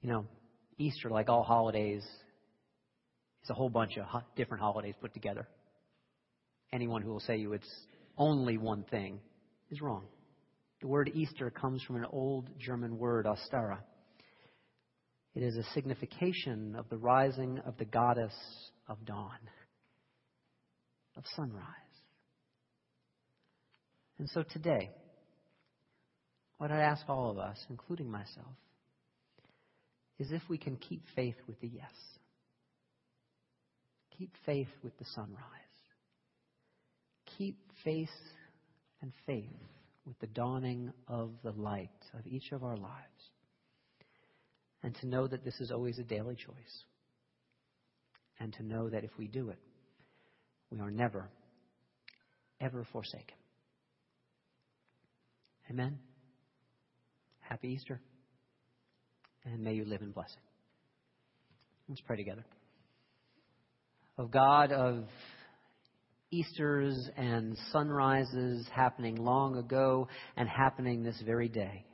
You 0.00 0.10
know, 0.10 0.26
Easter, 0.78 1.10
like 1.10 1.28
all 1.28 1.42
holidays, 1.42 2.02
is 2.02 3.50
a 3.50 3.54
whole 3.54 3.70
bunch 3.70 3.98
of 3.98 4.22
different 4.36 4.62
holidays 4.62 4.94
put 5.00 5.14
together. 5.14 5.46
Anyone 6.72 7.02
who 7.02 7.10
will 7.10 7.20
say 7.20 7.36
you 7.36 7.52
it's 7.52 7.70
only 8.18 8.58
one 8.58 8.84
thing 8.90 9.20
is 9.70 9.80
wrong. 9.80 10.04
The 10.80 10.88
word 10.88 11.10
Easter 11.14 11.50
comes 11.50 11.82
from 11.82 11.96
an 11.96 12.06
old 12.10 12.50
German 12.58 12.98
word, 12.98 13.26
Ostara 13.26 13.78
it 15.36 15.42
is 15.42 15.56
a 15.58 15.62
signification 15.74 16.74
of 16.76 16.88
the 16.88 16.96
rising 16.96 17.60
of 17.66 17.76
the 17.76 17.84
goddess 17.84 18.32
of 18.88 19.04
dawn, 19.04 19.38
of 21.14 21.24
sunrise. 21.36 21.62
And 24.18 24.30
so 24.30 24.42
today, 24.42 24.90
what 26.56 26.70
I'd 26.70 26.80
ask 26.80 27.06
all 27.06 27.30
of 27.30 27.38
us, 27.38 27.58
including 27.68 28.10
myself, 28.10 28.56
is 30.18 30.32
if 30.32 30.40
we 30.48 30.56
can 30.56 30.76
keep 30.76 31.02
faith 31.14 31.36
with 31.46 31.60
the 31.60 31.68
yes. 31.68 31.92
Keep 34.18 34.30
faith 34.46 34.70
with 34.82 34.96
the 34.98 35.04
sunrise. 35.14 35.36
Keep 37.36 37.58
faith 37.84 38.08
and 39.02 39.12
faith 39.26 39.50
with 40.06 40.18
the 40.20 40.28
dawning 40.28 40.94
of 41.08 41.32
the 41.44 41.52
light 41.52 41.90
of 42.18 42.26
each 42.26 42.52
of 42.52 42.64
our 42.64 42.78
lives 42.78 43.35
and 44.82 44.94
to 44.96 45.06
know 45.06 45.26
that 45.26 45.44
this 45.44 45.60
is 45.60 45.70
always 45.70 45.98
a 45.98 46.04
daily 46.04 46.36
choice. 46.36 46.84
And 48.38 48.52
to 48.54 48.62
know 48.62 48.90
that 48.90 49.02
if 49.02 49.10
we 49.18 49.28
do 49.28 49.48
it, 49.48 49.58
we 50.70 50.78
are 50.80 50.90
never, 50.90 51.30
ever 52.60 52.86
forsaken. 52.92 53.36
Amen. 55.70 55.98
Happy 57.40 57.68
Easter. 57.68 58.00
And 59.44 59.62
may 59.62 59.74
you 59.74 59.84
live 59.84 60.02
in 60.02 60.10
blessing. 60.10 60.42
Let's 61.88 62.02
pray 62.02 62.16
together. 62.16 62.44
Of 64.18 64.30
God, 64.30 64.72
of 64.72 65.04
Easters 66.30 67.08
and 67.16 67.56
sunrises 67.72 68.66
happening 68.74 69.16
long 69.16 69.56
ago 69.56 70.08
and 70.36 70.48
happening 70.48 71.02
this 71.02 71.22
very 71.24 71.48
day. 71.48 71.85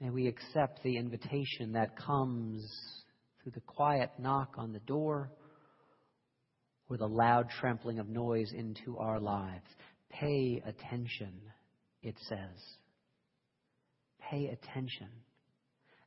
May 0.00 0.10
we 0.10 0.28
accept 0.28 0.82
the 0.82 0.96
invitation 0.96 1.72
that 1.72 1.96
comes 1.96 2.64
through 3.42 3.52
the 3.52 3.60
quiet 3.62 4.10
knock 4.18 4.54
on 4.56 4.72
the 4.72 4.78
door 4.80 5.30
or 6.88 6.96
the 6.96 7.08
loud 7.08 7.50
trampling 7.50 7.98
of 7.98 8.08
noise 8.08 8.52
into 8.52 8.96
our 8.98 9.18
lives. 9.18 9.66
Pay 10.10 10.62
attention, 10.64 11.32
it 12.02 12.14
says. 12.28 12.76
Pay 14.30 14.46
attention 14.46 15.08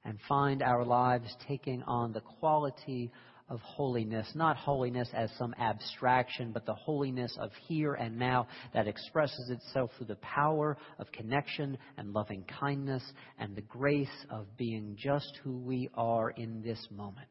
and 0.06 0.18
find 0.28 0.64
our 0.64 0.86
lives 0.86 1.36
taking 1.48 1.84
on 1.84 2.14
the 2.14 2.22
quality 2.22 3.12
of 3.52 3.60
holiness, 3.60 4.32
not 4.34 4.56
holiness 4.56 5.10
as 5.14 5.30
some 5.38 5.54
abstraction, 5.60 6.52
but 6.54 6.66
the 6.66 6.74
holiness 6.74 7.36
of 7.38 7.52
here 7.68 7.94
and 7.94 8.18
now 8.18 8.48
that 8.74 8.88
expresses 8.88 9.50
itself 9.50 9.92
through 9.98 10.08
the 10.08 10.16
power 10.16 10.78
of 10.98 11.12
connection 11.12 11.78
and 11.98 12.14
loving 12.14 12.46
kindness 12.60 13.04
and 13.38 13.54
the 13.54 13.62
grace 13.62 14.08
of 14.30 14.46
being 14.58 14.96
just 14.98 15.38
who 15.44 15.58
we 15.58 15.90
are 15.96 16.30
in 16.30 16.62
this 16.62 16.80
moment. 16.90 17.28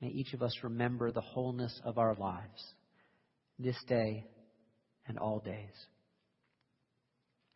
May 0.00 0.08
each 0.08 0.32
of 0.32 0.42
us 0.42 0.56
remember 0.62 1.10
the 1.10 1.20
wholeness 1.20 1.80
of 1.84 1.98
our 1.98 2.14
lives 2.14 2.64
this 3.58 3.76
day 3.88 4.24
and 5.08 5.18
all 5.18 5.40
days 5.40 5.74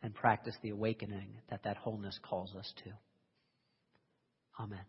and 0.02 0.12
practice 0.12 0.56
the 0.60 0.70
awakening 0.70 1.28
that 1.50 1.62
that 1.62 1.76
wholeness 1.76 2.18
calls 2.28 2.52
us 2.56 2.72
to. 2.84 2.90
Amen. 4.60 4.84